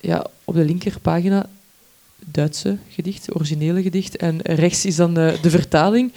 [0.00, 1.46] ja, op de linkerpagina
[2.24, 4.16] Duitse gedicht, originele gedicht.
[4.16, 6.12] En rechts is dan de, de vertaling.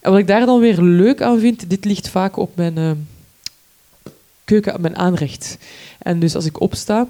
[0.00, 2.78] En wat ik daar dan weer leuk aan vind, dit ligt vaak op mijn...
[2.78, 2.96] ehm,
[4.48, 5.58] keuken aan mijn aanrecht.
[5.98, 7.08] En dus als ik opsta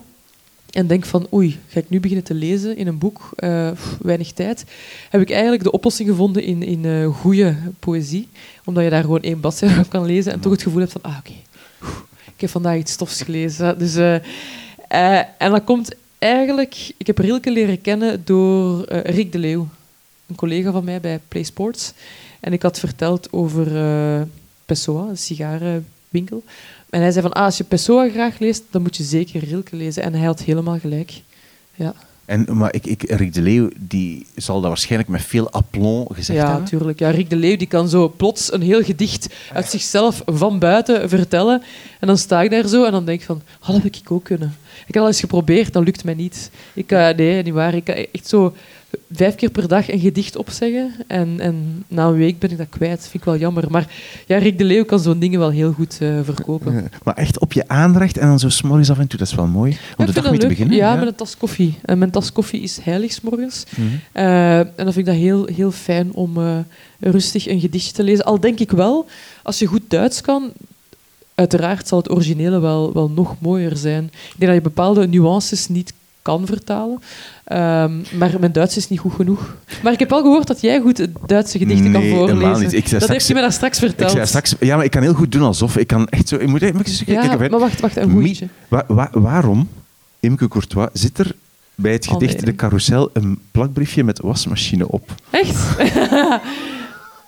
[0.70, 3.70] en denk van oei, ga ik nu beginnen te lezen in een boek, eh,
[4.00, 4.64] weinig tijd,
[5.10, 8.28] heb ik eigenlijk de oplossing gevonden in, in eh, goede poëzie.
[8.64, 11.02] Omdat je daar gewoon één bladzijde op kan lezen en toch het gevoel hebt van
[11.02, 11.32] ah oké,
[12.34, 13.78] ik heb vandaag iets stofs gelezen.
[13.78, 14.14] Dus, eh,
[14.88, 16.92] eh, en dat komt eigenlijk...
[16.96, 19.68] Ik heb Rilke leren kennen door eh, Rick de Leeuw,
[20.26, 21.92] een collega van mij bij Play Sports.
[22.40, 24.22] En ik had verteld over eh,
[24.66, 26.42] Pessoa, de sigaren winkel.
[26.90, 29.76] En hij zei van, ah, als je Pessoa graag leest, dan moet je zeker Rilke
[29.76, 30.02] lezen.
[30.02, 31.22] En hij had helemaal gelijk.
[31.74, 31.94] Ja.
[32.28, 36.38] En, maar ik, ik, Rick de Leeuw die zal dat waarschijnlijk met veel aplomb gezegd
[36.38, 36.62] ja, hebben.
[36.62, 36.98] natuurlijk.
[36.98, 41.08] Ja, Rick de Leeuw die kan zo plots een heel gedicht uit zichzelf van buiten
[41.08, 41.62] vertellen.
[42.00, 44.10] En dan sta ik daar zo en dan denk ik van, oh, dat heb ik
[44.10, 44.56] ook kunnen.
[44.86, 46.50] Ik heb al eens geprobeerd, dat lukt mij niet.
[46.74, 47.74] Ik, uh, nee, niet waar.
[47.74, 48.54] Ik kan echt zo
[49.12, 50.94] vijf keer per dag een gedicht opzeggen.
[51.06, 52.90] En, en na een week ben ik dat kwijt.
[52.90, 53.64] Dat vind ik wel jammer.
[53.70, 53.92] Maar
[54.26, 56.90] ja, Rick de Leeuw kan zo'n dingen wel heel goed uh, verkopen.
[57.02, 59.46] Maar echt op je aanrecht en dan zo s'morgens af en toe, dat is wel
[59.46, 59.70] mooi.
[59.70, 60.76] Om ja, de dag mee te beginnen.
[60.76, 61.78] Ja, ja, met een tas koffie.
[61.84, 63.64] En mijn tas koffie is heilig s'morgens.
[63.76, 64.00] Mm -hmm.
[64.22, 66.58] uh, en dan vind ik dat heel, heel fijn om uh,
[67.00, 68.24] rustig een gedichtje te lezen.
[68.24, 69.06] Al denk ik wel,
[69.42, 70.52] als je goed Duits kan,
[71.34, 74.04] uiteraard zal het originele wel, wel nog mooier zijn.
[74.04, 75.92] Ik denk dat je bepaalde nuances niet
[76.28, 76.98] kan vertalen.
[77.52, 79.56] Um, maar mijn Duits is niet goed genoeg.
[79.82, 82.64] Maar ik heb wel gehoord dat jij goed Duitse gedichten nee, kan voorlezen.
[82.64, 82.72] Niet.
[82.72, 84.10] Ik dat straks, heeft je me daar straks verteld.
[84.10, 85.76] Ik zei straks, ja, maar ik kan heel goed doen alsof.
[85.76, 86.36] Ik kan echt zo...
[86.36, 88.48] Ik moet, moet eens, ja, maar wacht, wacht, een goeie.
[88.68, 89.68] Wa, wa, waarom,
[90.20, 91.34] Imke Courtois, zit er
[91.74, 92.50] bij het gedicht Oh, nee.
[92.50, 95.14] De Carousel een plakbriefje met wasmachine op?
[95.30, 95.56] Echt?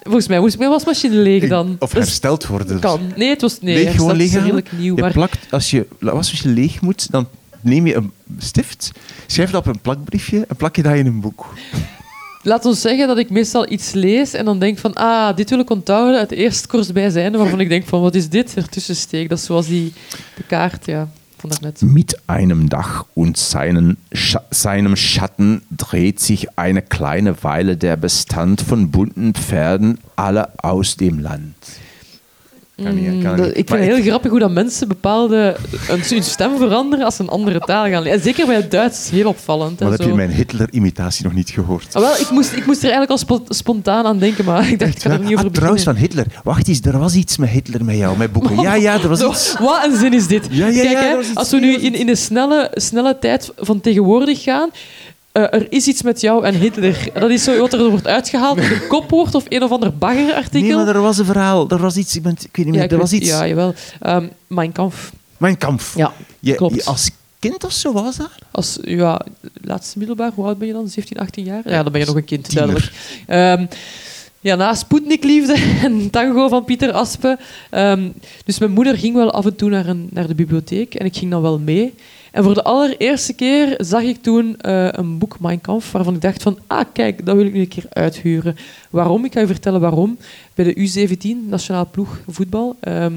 [0.02, 1.76] Volgens mij moest mijn wasmachine leeg dan.
[1.78, 2.80] Of is- hersteld worden.
[2.80, 3.00] kan.
[3.16, 4.44] Nee, het was nee, Leeg, gewoon leeg
[4.78, 4.96] nieuw.
[4.96, 7.26] Je plakt, als je wasmachine leeg moet, dan
[7.62, 8.92] neem je een stift,
[9.26, 11.54] schrijf dat op een plakbriefje en plak je dat in een boek.
[12.42, 15.58] laat ons zeggen dat ik meestal iets lees en dan denk van, ah, dit wil
[15.58, 19.28] ik onthouden uit de eerste kortbijzijnde, waarvan ik denk van, wat is dit ertussen steek?
[19.28, 19.92] Dat is zoals die
[20.36, 21.08] de kaart, ja.
[21.80, 23.96] Mit einem Dach und seinen
[24.50, 31.18] seinem Schatten dreht sich eine kleine Weile der Bestand von bunten Pferden, alle aus dem
[31.18, 31.54] Land.
[32.84, 33.56] Kan niet, kan dat- niet.
[33.56, 35.56] ik Maar vind het heel grappig hoe dat mensen bepaalde
[35.86, 38.18] hun stem veranderen als ze een andere taal gaan leren.
[38.18, 39.78] En zeker bij het Duits is heel opvallend.
[39.78, 40.08] hè, Wat heb zo.
[40.08, 41.86] je mijn Hitler-imitatie nog niet gehoord?
[41.96, 44.78] Ah, wel, ik moest, ik moest er eigenlijk al spo- spontaan aan denken, maar ik
[44.78, 46.10] dacht, ik kan er niet Ah, over trouwens, beginnen.
[46.10, 46.40] van Hitler.
[46.44, 48.60] Wacht eens, er was iets met Hitler met jou, met boeken.
[48.60, 49.54] Ja, ja, er was iets.
[49.58, 50.46] wat een zin is dit.
[50.50, 53.80] Ja, ja, Kijk, ja, hè, als we nu in, in de snelle, snelle tijd van
[53.80, 54.70] tegenwoordig gaan,
[55.32, 57.08] eh, er is iets met jou en Hitler.
[57.14, 60.60] Dat is zo wat er wordt uitgehaald in een kopwoord of een of ander baggerartikel.
[60.76, 61.68] Nee, maar er was een verhaal.
[61.70, 63.30] Er was iets, ik, ben, ik weet niet meer, ja, er was weet- iets.
[63.30, 63.74] Ja, jawel.
[64.00, 65.12] Ehm Mijn Kampf.
[65.36, 65.94] Mijn Kampf.
[65.96, 66.74] Ja, Je- klopt.
[66.74, 68.30] je als kind of zo was dat?
[68.50, 69.20] Als, ja,
[69.62, 70.88] laatste middelbaar, hoe oud ben je dan?
[70.88, 71.62] 17, 18 jaar?
[71.64, 72.66] Ja, dan ben je nog een kind, Tiener.
[72.66, 72.92] duidelijk.
[73.26, 73.66] Ehm,
[74.40, 75.54] ja, na Sputnik-liefde
[75.86, 77.38] en tango van Pieter Aspe.
[77.70, 78.08] Ehm,
[78.44, 81.16] dus mijn moeder ging wel af en toe naar, een, naar de bibliotheek en ik
[81.16, 81.94] ging dan wel mee.
[82.30, 85.60] En voor de allereerste keer zag ik toen eh, een boek, Mein
[85.92, 88.56] waarvan ik dacht van, ah, kijk, dat wil ik nu een keer uithuren.
[88.90, 89.24] Waarom?
[89.24, 90.18] Ik ga je vertellen waarom.
[90.54, 93.14] Bij de U17, nationaal ploeg voetbal, ehm,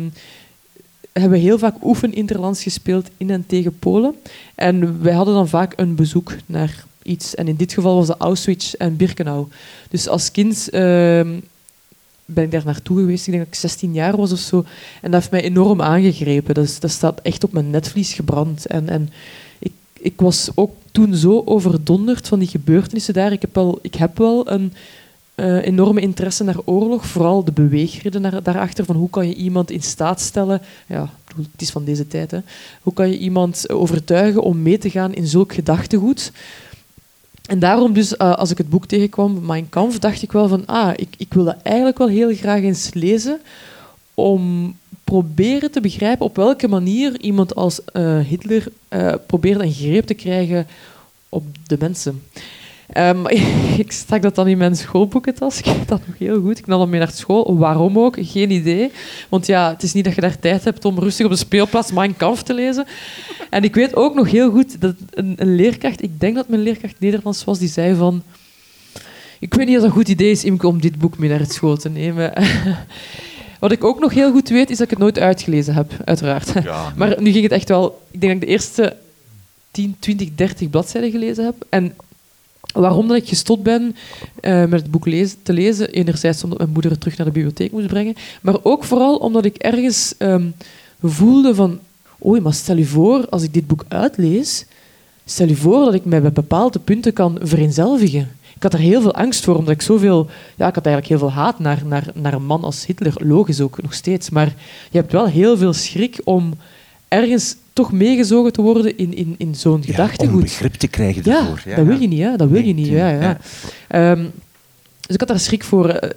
[1.12, 4.16] hebben we heel vaak oefeninterlands gespeeld in en tegen Polen.
[4.56, 7.36] En wij hadden dan vaak een bezoek naar iets.
[7.36, 9.48] En in dit geval was dat Auschwitz en Birkenau.
[9.90, 11.30] Dus als kind ehm,
[12.34, 13.28] ben ik daar naartoe geweest.
[13.28, 14.66] Ik denk dat ik 16 jaar was of zo.
[15.02, 16.54] En dat heeft mij enorm aangegrepen.
[16.54, 18.66] Dat, dat staat echt op mijn netvlies gebrand.
[18.66, 19.10] En, en
[19.60, 23.32] ik, ik was ook toen zo overdonderd van die gebeurtenissen daar.
[23.32, 24.74] Ik heb wel, ik heb wel een
[25.36, 27.06] eh, enorme interesse naar oorlog.
[27.06, 28.86] Vooral de beweegreden daarachter.
[28.86, 30.62] Van hoe kan je iemand in staat stellen...
[30.88, 31.10] Ja,
[31.52, 32.32] het is van deze tijd.
[32.32, 32.40] Hè.
[32.82, 36.32] Hoe kan je iemand overtuigen om mee te gaan in zulk gedachtegoed?
[37.44, 40.66] En daarom dus, eh, als ik het boek tegenkwam, Mein Kampf, dacht ik wel van,
[40.66, 43.40] ah, ik, ik wil dat eigenlijk wel heel graag eens lezen
[44.14, 50.06] om proberen te begrijpen op welke manier iemand als eh, Hitler eh, probeerde een greep
[50.06, 50.68] te krijgen
[51.30, 52.24] op de mensen.
[52.94, 53.28] Ehm,
[53.84, 55.58] ik stak dat dan in mijn schoolboekentas.
[55.60, 56.58] Ik weet dat nog heel goed.
[56.58, 57.58] Ik nam dat mee naar school.
[57.58, 58.16] Waarom ook?
[58.20, 58.92] Geen idee.
[59.30, 61.92] Want ja, het is niet dat je daar tijd hebt om rustig op de speelplaats
[61.92, 62.86] Mein Kampf te lezen.
[63.50, 66.62] En ik weet ook nog heel goed dat een, een leerkracht, ik denk dat mijn
[66.62, 68.24] leerkracht Nederlands was, die zei van...
[69.40, 71.40] Ik weet niet of het een goed idee is, Imke, om dit boek mee naar
[71.40, 72.34] het school te nemen.
[73.60, 76.54] Wat ik ook nog heel goed weet, is dat ik het nooit uitgelezen heb, uiteraard.
[76.96, 78.02] Maar nu ging het echt wel...
[78.12, 78.96] Ik denk dat ik de eerste
[79.74, 81.56] 10, 20, 30 bladzijden gelezen heb.
[81.70, 81.94] En
[82.74, 83.96] waarom dat ik gestopt ben
[84.42, 87.34] eh, met het boek lezen, te lezen, enerzijds omdat mijn moeder het terug naar de
[87.34, 90.50] bibliotheek moest brengen, maar ook vooral omdat ik ergens ehm,
[91.02, 91.80] voelde van...
[92.26, 94.66] Oei, maar stel je voor, als ik dit boek uitlees,
[95.26, 98.32] stel je voor dat ik mij bij bepaalde punten kan vereenzelvigen.
[98.56, 100.28] Ik had er heel veel angst voor, omdat ik zoveel...
[100.56, 103.14] Ja, ik had eigenlijk heel veel haat naar, naar, naar een man als Hitler.
[103.18, 104.30] Logisch ook, nog steeds.
[104.30, 104.54] Maar
[104.92, 106.54] je hebt wel heel veel schrik om
[107.14, 110.42] ergens toch meegezogen te worden in, in, in zo'n Ja, om gedachtegoed.
[110.42, 111.62] begrip te krijgen daarvoor.
[111.66, 112.36] Ja, dat wil je niet, hè?
[112.36, 112.88] Dat wil Nee, je niet.
[112.88, 113.38] Ja, ja.
[113.88, 114.24] Ehm,
[115.02, 115.90] dus ik had daar schrik voor.
[115.90, 116.10] Eh,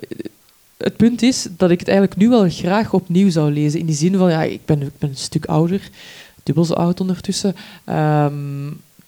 [0.77, 3.81] Het punt is dat ik het eigenlijk nu wel graag opnieuw zou lezen.
[3.81, 5.91] In die zin van, ja, ik ben, ik ben een stuk ouder,
[6.43, 7.55] dubbel zo oud ondertussen.
[7.85, 8.33] Ehm,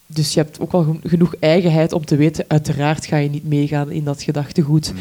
[0.06, 3.44] dus je hebt ook wel gen- genoeg eigenheid om te weten, uiteraard ga je niet
[3.48, 4.92] meegaan in dat gedachtegoed.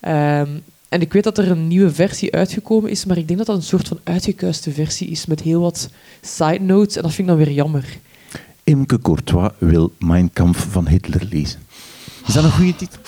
[0.00, 0.48] Ehm,
[0.88, 3.56] en ik weet dat er een nieuwe versie uitgekomen is, maar ik denk dat dat
[3.56, 6.96] een soort van uitgekuiste versie is met heel wat side notes.
[6.96, 7.84] En dat vind ik dan weer jammer.
[8.64, 11.60] Imke Courtois wil Mein Kampf van Hitler lezen.
[12.26, 12.98] Is dat een goede titel?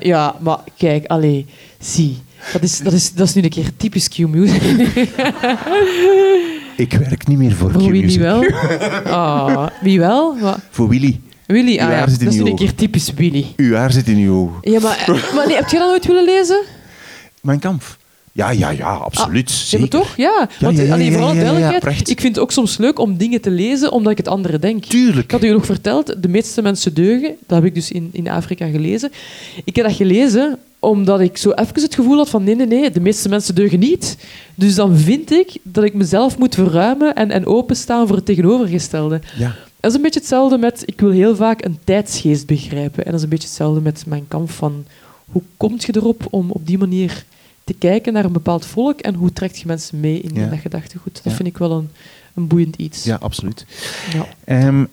[0.00, 1.46] Ja, maar kijk, allee,
[1.78, 2.16] zie.
[2.52, 4.62] Dat is, dat is, dat is nu een keer typisch Q-music.
[6.76, 8.20] Ik werk niet meer voor Voor wie niet Q-Music.
[8.20, 8.42] wel?
[9.12, 10.38] Ah, wie wel?
[10.38, 10.58] Wat?
[10.70, 11.20] Voor Willy.
[11.46, 13.46] Willy, ah ja, dat is een keer typisch Willy.
[13.56, 14.72] Uw haar zit in uw ogen.
[14.72, 16.62] Ja, maar, maar nee, heb je dat nooit willen lezen?
[17.40, 17.98] Mijn Kampf.
[18.32, 19.50] Ja, ja, ja, absoluut.
[19.50, 19.78] Ja, zeker.
[19.78, 20.16] maar toch?
[20.16, 20.48] Ja.
[20.60, 23.92] Want, ja, allee, vooral duidelijkheid, ik vind het ook soms leuk om dingen te lezen
[23.92, 24.84] omdat ik het andere denk.
[24.84, 25.24] Tuurlijk.
[25.24, 27.36] Ik had u nog verteld, de meeste mensen deugen.
[27.46, 29.12] Dat heb ik dus in, in Afrika gelezen.
[29.64, 32.90] Ik heb dat gelezen omdat ik zo even het gevoel had van nee, nee, nee,
[32.90, 34.16] de meeste mensen deugen niet.
[34.54, 39.20] Dus dan vind ik dat ik mezelf moet verruimen en, en openstaan voor het tegenovergestelde.
[39.38, 39.54] Ja.
[39.84, 42.98] Dat is een beetje hetzelfde met, ik wil heel vaak een tijdsgeest begrijpen.
[43.04, 44.84] En dat is een beetje hetzelfde met mijn kamp van,
[45.24, 47.24] hoe kom je erop om op die manier
[47.64, 50.46] te kijken naar een bepaald volk en hoe trekt je mensen mee in, Ja.
[50.48, 51.14] dat gedachtegoed.
[51.14, 51.30] Dat Ja.
[51.30, 51.88] vind ik wel een,
[52.34, 53.04] een boeiend iets.
[53.04, 53.66] ja, absoluut.
[54.12, 54.26] Ja.
[54.44, 54.84] Ehm,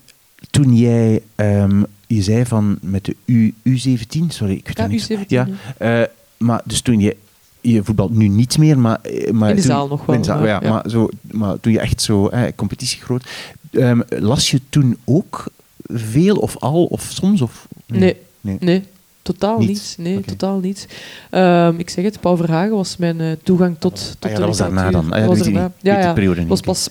[0.52, 5.02] toen jij, ehm, je zei van met de U, U17, sorry, ik weet het niet.
[5.12, 6.02] U17, Ja, eh,
[6.38, 7.16] maar dus toen je,
[7.62, 9.00] je voetbalt nu niet meer, maar...
[9.02, 10.70] eh, maar In de toen- zaal nog wel, zaal, ja, ja.
[10.70, 13.30] Maar, zo, maar toen je echt zo, competitie groot,
[13.72, 15.46] ehm, las je toen ook
[15.88, 17.42] veel of al of soms?
[17.42, 18.58] Of, Nee, Nee.
[18.60, 18.84] nee.
[19.22, 19.96] Totaal Niet?
[20.00, 20.88] Nee, totaal niet.
[21.30, 24.40] Ehm, ik zeg het, Paul Verhagen was mijn eh, toegang tot, tot Ah, ja, de
[24.40, 25.12] dat was daarna dan.
[25.14, 25.46] Ah, ja, was niet.
[25.56, 26.14] Weet Ja, ja.
[26.14, 26.50] periode niet.
[26.50, 26.90] was pas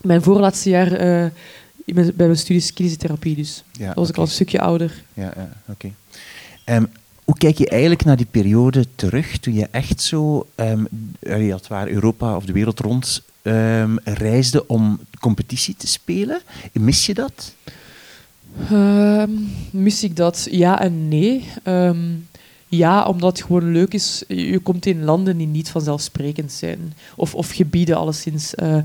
[0.00, 1.26] mijn voorlaatste jaar eh,
[1.94, 3.36] bij mijn studies kinesiotherapie.
[3.36, 5.02] Dus Ja, was ik al een stukje ouder.
[5.14, 5.90] Ja, ja oké.
[6.64, 6.84] Ehm,
[7.24, 10.84] hoe kijk je eigenlijk naar die periode terug, toen je echt zo, ehm
[11.20, 16.40] je had waar Europa of de wereld rond ehm, reisde om competitie te spelen?
[16.72, 17.54] Mis je dat?
[18.70, 19.30] Ehm,
[19.70, 20.48] mis ik dat?
[20.50, 21.48] Ja en nee.
[21.62, 21.98] Ehm,
[22.68, 24.24] ja, omdat het gewoon leuk is.
[24.28, 26.94] Je komt in landen die niet vanzelfsprekend zijn.
[27.16, 28.78] Of, of gebieden alleszins eh,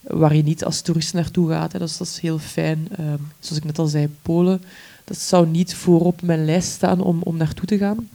[0.00, 1.72] waar je niet als toerist naartoe gaat.
[1.72, 2.88] Dat, is, dat is heel fijn.
[2.96, 4.62] Ehm, zoals ik net al zei, Polen.
[5.04, 8.08] Dat zou niet voorop mijn lijst staan om, om naartoe te gaan.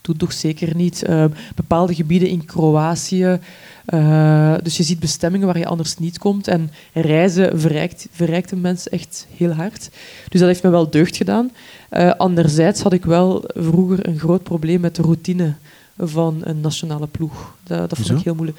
[0.00, 1.02] Doet toch zeker niet.
[1.02, 3.38] Ehm, bepaalde gebieden in Kroatië.
[3.84, 6.48] Eh, dus je ziet bestemmingen waar je anders niet komt.
[6.48, 9.90] En reizen verrijkt, verrijkt een mens echt heel hard.
[10.28, 11.50] Dus dat heeft me wel deugd gedaan.
[11.88, 15.54] Eh, anderzijds had ik wel vroeger een groot probleem met de routine
[15.98, 17.54] van een nationale ploeg.
[17.62, 18.58] Dat, dat vond ik heel moeilijk.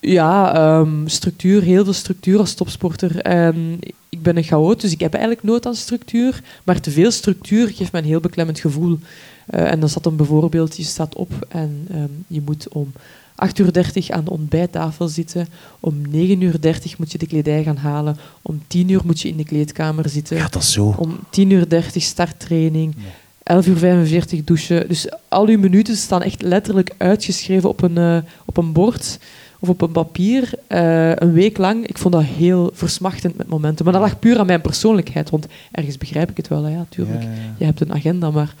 [0.00, 3.20] Ja, ehm, structuur, heel veel structuur als topsporter.
[3.20, 3.78] En
[4.26, 6.42] ben een chaot, dus ik heb eigenlijk nood aan structuur.
[6.64, 8.98] Maar te veel structuur geeft me een heel beklemmend gevoel.
[9.46, 12.92] Eh, en dan zat dan bijvoorbeeld, je staat op en ehm, je moet om
[13.34, 15.48] 8 uur 30 aan de ontbijttafel zitten.
[15.80, 18.16] Om 9 uur 30 moet je de kledij gaan halen.
[18.42, 20.50] Om 10 uur moet je in de kleedkamer zitten.
[20.50, 20.94] Dat zo.
[20.98, 22.94] Om 10 uur 30 starttraining.
[23.42, 24.88] 11 uur 45 douchen.
[24.88, 29.18] Dus al uw minuten staan echt letterlijk uitgeschreven op een, eh, op een bord
[29.60, 30.50] of op een papier.
[30.66, 31.86] eh, een week lang.
[31.86, 33.84] Ik vond dat heel versmachtend met momenten.
[33.84, 35.30] Maar dat lag puur aan mijn persoonlijkheid.
[35.30, 36.62] Want ergens begrijp ik het wel.
[36.64, 36.70] hè.
[36.70, 37.22] Ja, tuurlijk.
[37.22, 37.54] Ja, ja, ja.
[37.58, 38.54] Je hebt een agenda, maar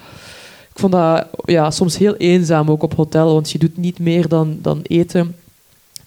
[0.72, 3.32] ik vond dat ja, soms heel eenzaam ook op hotel.
[3.32, 5.34] Want je doet niet meer dan, dan eten,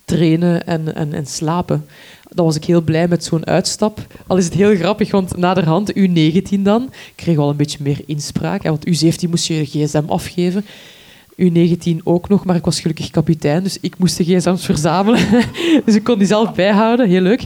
[0.06, 1.86] trainen en, en, en slapen.
[2.34, 4.00] Dan was ik heel blij met zo'n uitstap.
[4.28, 8.64] Al is het heel grappig, want naderhand, U19 dan, kreeg wel een beetje meer inspraak.
[8.64, 10.66] hè, Want U17 moest je je gsm afgeven.
[11.40, 15.20] U19 ook nog, maar ik was gelukkig kapitein, dus ik moest de gsm's verzamelen.
[15.86, 17.44] dus ik kon die zelf bijhouden, heel leuk.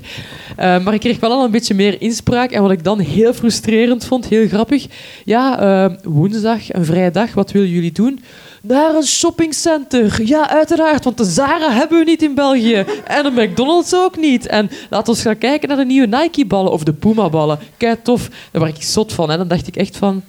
[0.55, 2.51] Eh, maar ik kreeg wel al een beetje meer inspraak.
[2.51, 4.87] En wat ik dan heel frustrerend vond, heel grappig.
[5.25, 8.19] Ja, eh, woensdag, een vrije dag, wat willen jullie doen?
[8.61, 10.21] Naar een shoppingcenter.
[10.25, 12.85] Ja, uiteraard, want de Zara hebben we niet in België.
[13.05, 14.45] En de McDonald's ook niet.
[14.45, 17.59] En laten we gaan kijken naar de nieuwe Nike-ballen of de Puma-ballen.
[17.77, 18.29] Kijk, tof.
[18.51, 19.31] Daar werd ik zot van.
[19.31, 20.23] En dan dacht ik echt van...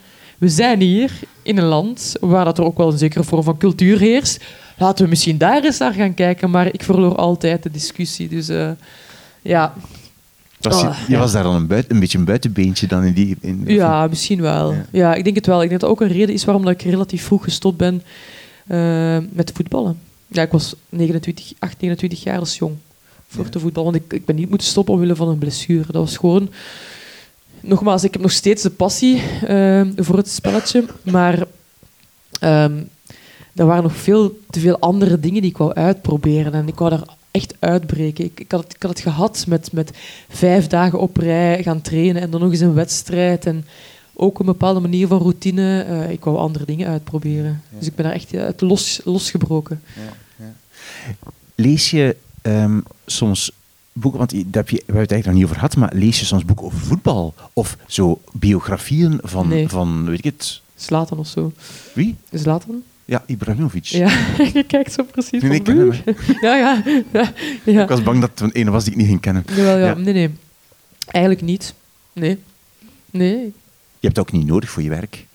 [0.45, 3.57] We zijn hier in een land waar dat er ook wel een zekere vorm van
[3.57, 4.45] cultuur heerst.
[4.79, 6.51] Laten we misschien daar eens naar gaan kijken.
[6.51, 8.29] Maar ik verloor altijd de discussie.
[8.29, 8.71] Dus eh,
[9.43, 9.75] ja,
[10.61, 11.19] Was je, je ja.
[11.19, 13.37] was daar dan een, buiten, een beetje een buitenbeentje dan in die...
[13.41, 14.73] In, Ja, misschien wel.
[14.73, 14.87] Ja.
[14.91, 15.15] Ja.
[15.15, 15.63] ik denk het wel.
[15.63, 18.03] Ik denk dat dat ook een reden is waarom dat ik relatief vroeg gestopt ben
[18.67, 19.99] eh, met voetballen.
[20.27, 22.75] Ja, ik was 29, 8, 29 jaar als jong
[23.29, 23.51] voor Ja.
[23.51, 23.93] te voetballen.
[23.93, 25.85] Want ik, ik ben niet moeten stoppen omwille van een blessure.
[25.93, 26.51] Dat was gewoon...
[27.67, 31.47] Nogmaals, ik heb nog steeds de passie eh, voor het spelletje, maar
[32.41, 32.83] ehm,
[33.55, 36.53] er waren nog veel te veel andere dingen die ik wou uitproberen.
[36.53, 38.25] En ik wou daar echt uitbreken.
[38.25, 39.91] Ik, ik, had, het, ik had het gehad met, met
[40.29, 43.47] vijf dagen op rij gaan trainen en dan nog eens een wedstrijd.
[43.47, 43.65] En
[44.15, 45.83] ook een bepaalde manier van routine.
[45.83, 47.63] Eh, ik wou andere dingen uitproberen.
[47.71, 47.79] Ja.
[47.79, 49.83] Dus ik ben daar echt uit los, losgebroken.
[51.55, 53.53] Lees je ehm, soms
[53.95, 56.19] boeken, want daar heb je, we hebben het eigenlijk nog niet over gehad, maar lees
[56.21, 57.35] je soms boeken over voetbal?
[57.53, 59.69] Of zo biografieën van, Nee.
[59.69, 61.53] van weet ik het, Zlatan of zo.
[61.95, 62.17] wie?
[62.33, 62.83] Zlatan?
[63.05, 63.85] Ja, Ibrahimovic.
[63.85, 64.09] Ja,
[64.55, 65.95] je kijkt zo precies Nee, ik ken.
[66.41, 66.83] Ja, ja.
[67.13, 67.33] ja,
[67.65, 67.83] ja.
[67.83, 69.45] Ik was bang dat het een ene was die ik niet ging kennen.
[69.55, 69.87] Jawel, ja.
[69.87, 69.95] Ja.
[69.95, 70.31] Nee, nee.
[71.07, 71.75] Eigenlijk niet.
[72.13, 72.39] Nee.
[73.11, 73.39] Nee.
[73.99, 75.27] Je hebt het ook niet nodig voor je werk.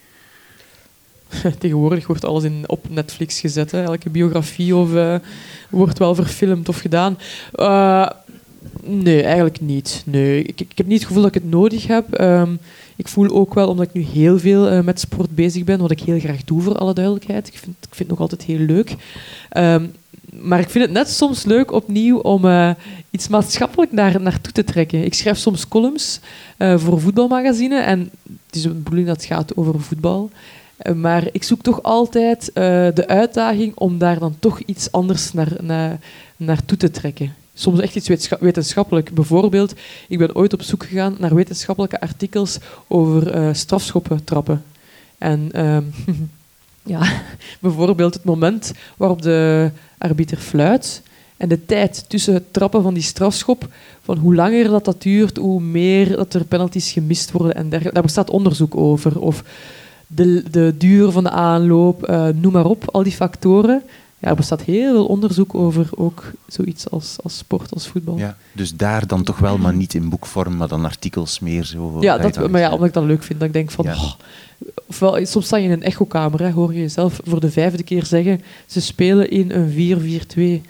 [1.60, 3.72] Tegenwoordig wordt alles in, op Netflix gezet.
[3.72, 3.84] Hè.
[3.84, 5.16] Elke biografie of, eh,
[5.70, 7.18] wordt wel verfilmd of gedaan.
[7.53, 8.10] Eh,
[8.84, 10.04] nee, eigenlijk niet.
[10.06, 10.44] Nee.
[10.44, 12.14] Ik, ik heb niet het gevoel dat ik het nodig heb.
[12.14, 12.52] Ehm,
[13.00, 15.92] ik voel ook wel, omdat ik nu heel veel eh, met sport bezig ben, wat
[15.92, 17.48] ik heel graag doe voor alle duidelijkheid.
[17.48, 18.96] Ik vind, ik vind het nog altijd heel leuk.
[19.50, 19.86] Ehm,
[20.32, 22.72] maar ik vind het net soms leuk opnieuw om eh,
[23.10, 25.04] iets maatschappelijk naar, naartoe te trekken.
[25.06, 26.20] Ik schrijf soms columns
[26.58, 28.00] eh, voor voetbalmagazine en
[28.46, 30.30] het is de bedoeling dat het gaat over voetbal.
[30.96, 36.00] Maar ik zoek toch altijd de uitdaging om daar dan toch iets anders naar, naar,
[36.38, 37.34] naartoe te trekken.
[37.60, 39.14] Soms echt iets wetenschappelijk.
[39.14, 39.74] Bijvoorbeeld,
[40.07, 42.57] ik ben ooit op zoek gegaan naar wetenschappelijke artikels
[42.88, 44.64] over eh strafschoppen trappen.
[45.18, 45.84] En ehm,
[46.93, 47.22] ja,
[47.60, 51.01] bijvoorbeeld het moment waarop de arbiter fluit
[51.38, 53.68] en de tijd tussen het trappen van die strafschop,
[54.01, 57.93] van hoe langer dat, dat duurt, hoe meer dat er penalties gemist worden en dergelijke.
[57.93, 59.20] Daar bestaat onderzoek over.
[59.20, 59.43] Of
[60.07, 63.84] de, de duur van de aanloop, eh, noem maar op, al die factoren.
[64.22, 68.17] Ja, er bestaat heel veel onderzoek over ook zoiets als, als sport, als voetbal.
[68.17, 68.38] Ja.
[68.51, 71.97] Dus daar dan toch wel, maar niet in boekvorm, maar dan artikels meer zo.
[71.99, 73.39] Ja, dat maar ja, omdat ik dat leuk vind.
[73.39, 73.86] Dat ik denk van...
[73.86, 73.95] Ja.
[73.95, 74.11] oh,
[74.88, 78.05] ofwel, soms sta je in een echokamer, hè, hoor je jezelf voor de vijfde keer
[78.05, 78.41] zeggen...
[78.65, 80.70] Ze spelen in een 4-4-2.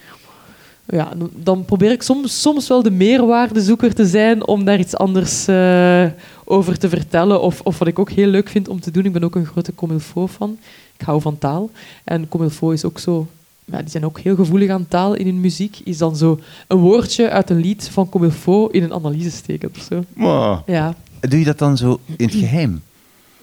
[0.85, 5.47] Ja, dan- probeer ik soms, soms wel de meerwaardezoeker te zijn om daar iets anders
[5.47, 6.05] eh,
[6.43, 7.41] over te vertellen.
[7.41, 9.45] Of, of wat ik ook heel leuk vind om te doen, ik ben ook een
[9.45, 10.57] grote Comilfo fan.
[10.97, 11.69] Ik hou van taal.
[12.03, 13.27] En Comilfo is ook zo...
[13.71, 15.79] Ja, die zijn ook heel gevoelig aan taal in hun muziek.
[15.83, 19.83] Is dan zo een woordje uit een lied van Comilfo in een analyse steken of
[19.89, 20.03] zo.
[20.15, 20.59] Wow.
[20.65, 22.81] Ja, Doe je dat dan zo in het geheim?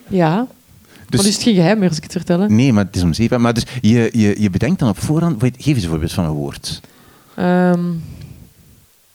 [0.07, 0.47] ja.
[1.09, 2.55] Dus, Maar is het geen geheim meer als ik het vertellen?
[2.55, 3.41] Nee, maar het is om zeven.
[3.41, 5.43] Maar dus je, je, je bedenkt dan op voorhand...
[5.43, 6.81] Geef eens een voorbeeld van een woord.
[7.35, 7.83] Ehm,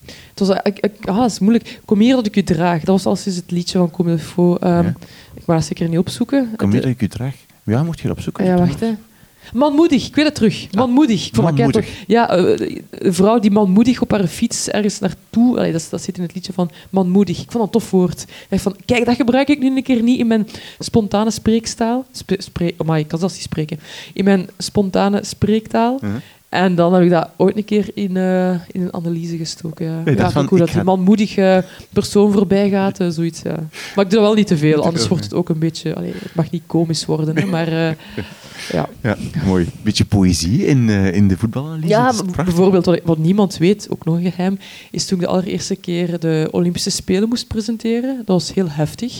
[0.05, 1.81] het was, ik, ik, ah, dat is moeilijk.
[1.85, 2.79] Kom hier dat ik u draag.
[2.79, 4.63] Dat was al sinds het liedje van Comme il faut.
[4.63, 4.95] Ehm, Ja.
[5.35, 6.53] Ik dat zeker niet opzoeken.
[6.57, 7.35] Kom Het- dat ik u draag?
[7.63, 8.45] Ja, moet je dat opzoeken.
[8.45, 8.91] ja, wacht hè.
[9.53, 10.72] Manmoedig, ik weet het terug.
[10.72, 11.26] Manmoedig.
[11.26, 11.88] Ik vond manmoedig.
[12.07, 15.59] Ja, eh, een vrouw die manmoedig op haar fiets ergens naartoe...
[15.59, 17.40] Allee, dat, dat zit in het liedje van manmoedig.
[17.40, 18.26] Ik vond dat een tof woord.
[18.51, 22.05] Ik van, kijk, dat gebruik ik nu een keer niet in mijn spontane spreekstaal.
[22.12, 23.80] Spre, spre, amai, ik kan zelfs niet spreken.
[24.12, 25.99] In mijn spontane spreektaal.
[26.01, 26.16] Mhm.
[26.53, 29.87] En dan heb ik dat ooit een keer in, eh, in een analyse gestoken.
[29.87, 31.35] Ja, Nee, dat van, dat die manmoedig
[31.93, 33.43] persoon voorbij gaat, eh, zoiets.
[33.43, 33.57] Ja.
[33.95, 35.95] Maar ik doe dat wel niet te veel, anders wordt het ook een beetje...
[35.95, 37.69] Allee, het mag niet komisch worden, hè, maar...
[37.69, 37.95] eh,
[38.73, 39.69] ja, Ja, mooi.
[39.83, 41.89] Beetje poëzie in, in de voetbalanalyse.
[41.89, 44.59] ja bijvoorbeeld, wat niemand weet, ook nog een geheim,
[44.91, 48.17] is toen ik de allereerste keer de Olympische Spelen moest presenteren.
[48.17, 49.13] Dat was heel heftig,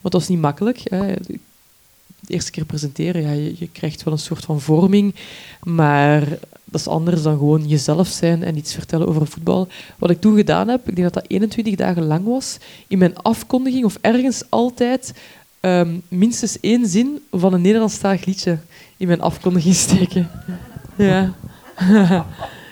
[0.00, 0.80] want dat was niet makkelijk.
[0.84, 1.14] Hè.
[2.26, 5.14] De eerste keer presenteren, ja, je, je krijgt wel een soort van vorming,
[5.62, 6.28] maar
[6.74, 9.68] dat is anders dan gewoon jezelf zijn en iets vertellen over voetbal.
[9.98, 12.58] Wat ik toen gedaan heb, ik denk dat dat 21 dagen lang was,
[12.88, 15.14] in mijn afkondiging of ergens altijd
[15.60, 18.58] ehm, minstens één zin van een Nederlandstalig liedje
[18.96, 20.30] in mijn afkondiging steken.
[20.96, 21.34] Ja.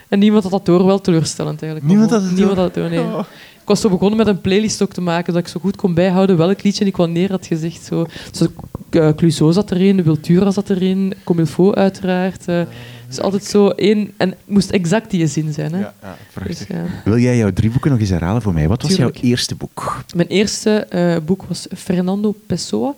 [0.08, 1.90] en niemand had dat door, wel teleurstellend eigenlijk.
[1.92, 2.64] Niemand had het niemand door?
[2.64, 3.24] had het door, nee.
[3.62, 5.94] Ik was zo begonnen met een playlist ook te maken, dat ik zo goed kon
[5.94, 7.84] bijhouden welk liedje ik wanneer had gezegd.
[7.84, 8.06] Zo.
[8.32, 8.46] Zo,
[8.90, 12.48] uh, Clouseau zat erin, Wiltura zat erin, Comme il faut uiteraard.
[12.48, 12.62] eh.
[13.08, 14.12] dus altijd zo één...
[14.16, 15.72] En het moest exact die zin zijn.
[15.72, 15.78] Hè.
[15.80, 16.58] Ja, ja, prachtig.
[16.58, 16.84] Dus, ja.
[17.04, 18.68] Wil jij jouw drie boeken nog eens herhalen voor mij?
[18.68, 19.16] Wat was Tuurlijk.
[19.16, 20.04] jouw eerste boek?
[20.14, 22.94] Mijn eerste eh, boek was Fernando Pessoa,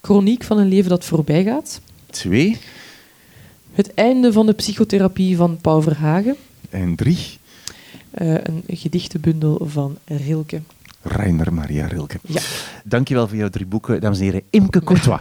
[0.00, 1.80] Chroniek van een leven dat voorbij gaat.
[2.10, 2.58] Twee.
[3.72, 6.36] Het einde van de psychotherapie van Paul Verhagen.
[6.70, 7.37] En drie.
[8.10, 10.60] Eh, een gedichtenbundel van Rilke.
[11.02, 12.18] Reiner Maria Rilke.
[12.22, 12.40] Ja.
[12.84, 14.42] Dankjewel voor jouw drie boeken, dames en heren.
[14.50, 15.20] Imke Courtois.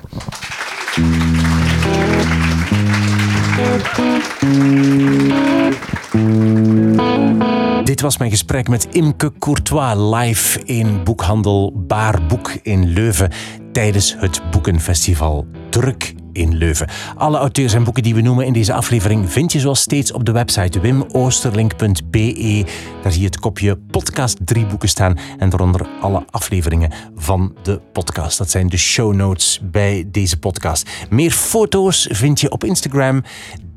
[7.84, 13.32] Dit was mijn gesprek met Imke Courtois live in boekhandel Baar Boek in Leuven
[13.72, 16.88] tijdens het Boekenfestival Druk in Leuven.
[17.16, 20.26] Alle auteurs en boeken die we noemen in deze aflevering vind je zoals steeds op
[20.26, 22.66] de website wimoosterlink.be.
[23.04, 27.82] Daar zie je het kopje podcast drie boeken staan en daaronder alle afleveringen van de
[27.94, 28.38] podcast.
[28.38, 30.90] Dat zijn de show notes bij deze podcast.
[31.10, 33.24] Meer foto's vind je op Instagram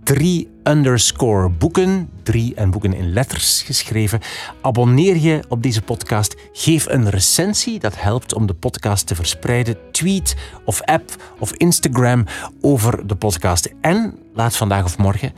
[0.05, 2.11] drie underscore boeken.
[2.23, 4.21] Drie en boeken in letters geschreven.
[4.63, 6.37] Abonneer je op deze podcast.
[6.53, 7.79] Geef een recensie.
[7.79, 9.77] Dat helpt om de podcast te verspreiden.
[9.93, 12.25] Tweet of app of Instagram
[12.61, 13.75] over de podcast.
[13.81, 15.33] En laat vandaag of morgen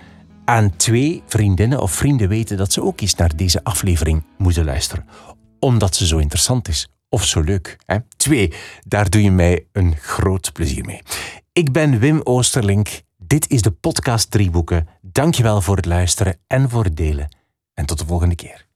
[0.45, 5.05] aan twee vriendinnen of vrienden weten dat ze ook eens naar deze aflevering moeten luisteren.
[5.59, 6.89] Omdat ze zo interessant is.
[7.09, 7.77] Of zo leuk.
[7.87, 7.97] Hè?
[8.17, 8.53] Twee,
[8.87, 11.03] daar doe je mij een groot plezier mee.
[11.53, 12.89] Ik ben Wim Oosterlink.
[13.33, 14.89] Dit is de podcast Drieboeken.
[15.01, 17.37] Dankjewel voor het luisteren en voor het delen.
[17.75, 18.67] En tot de volgende keer.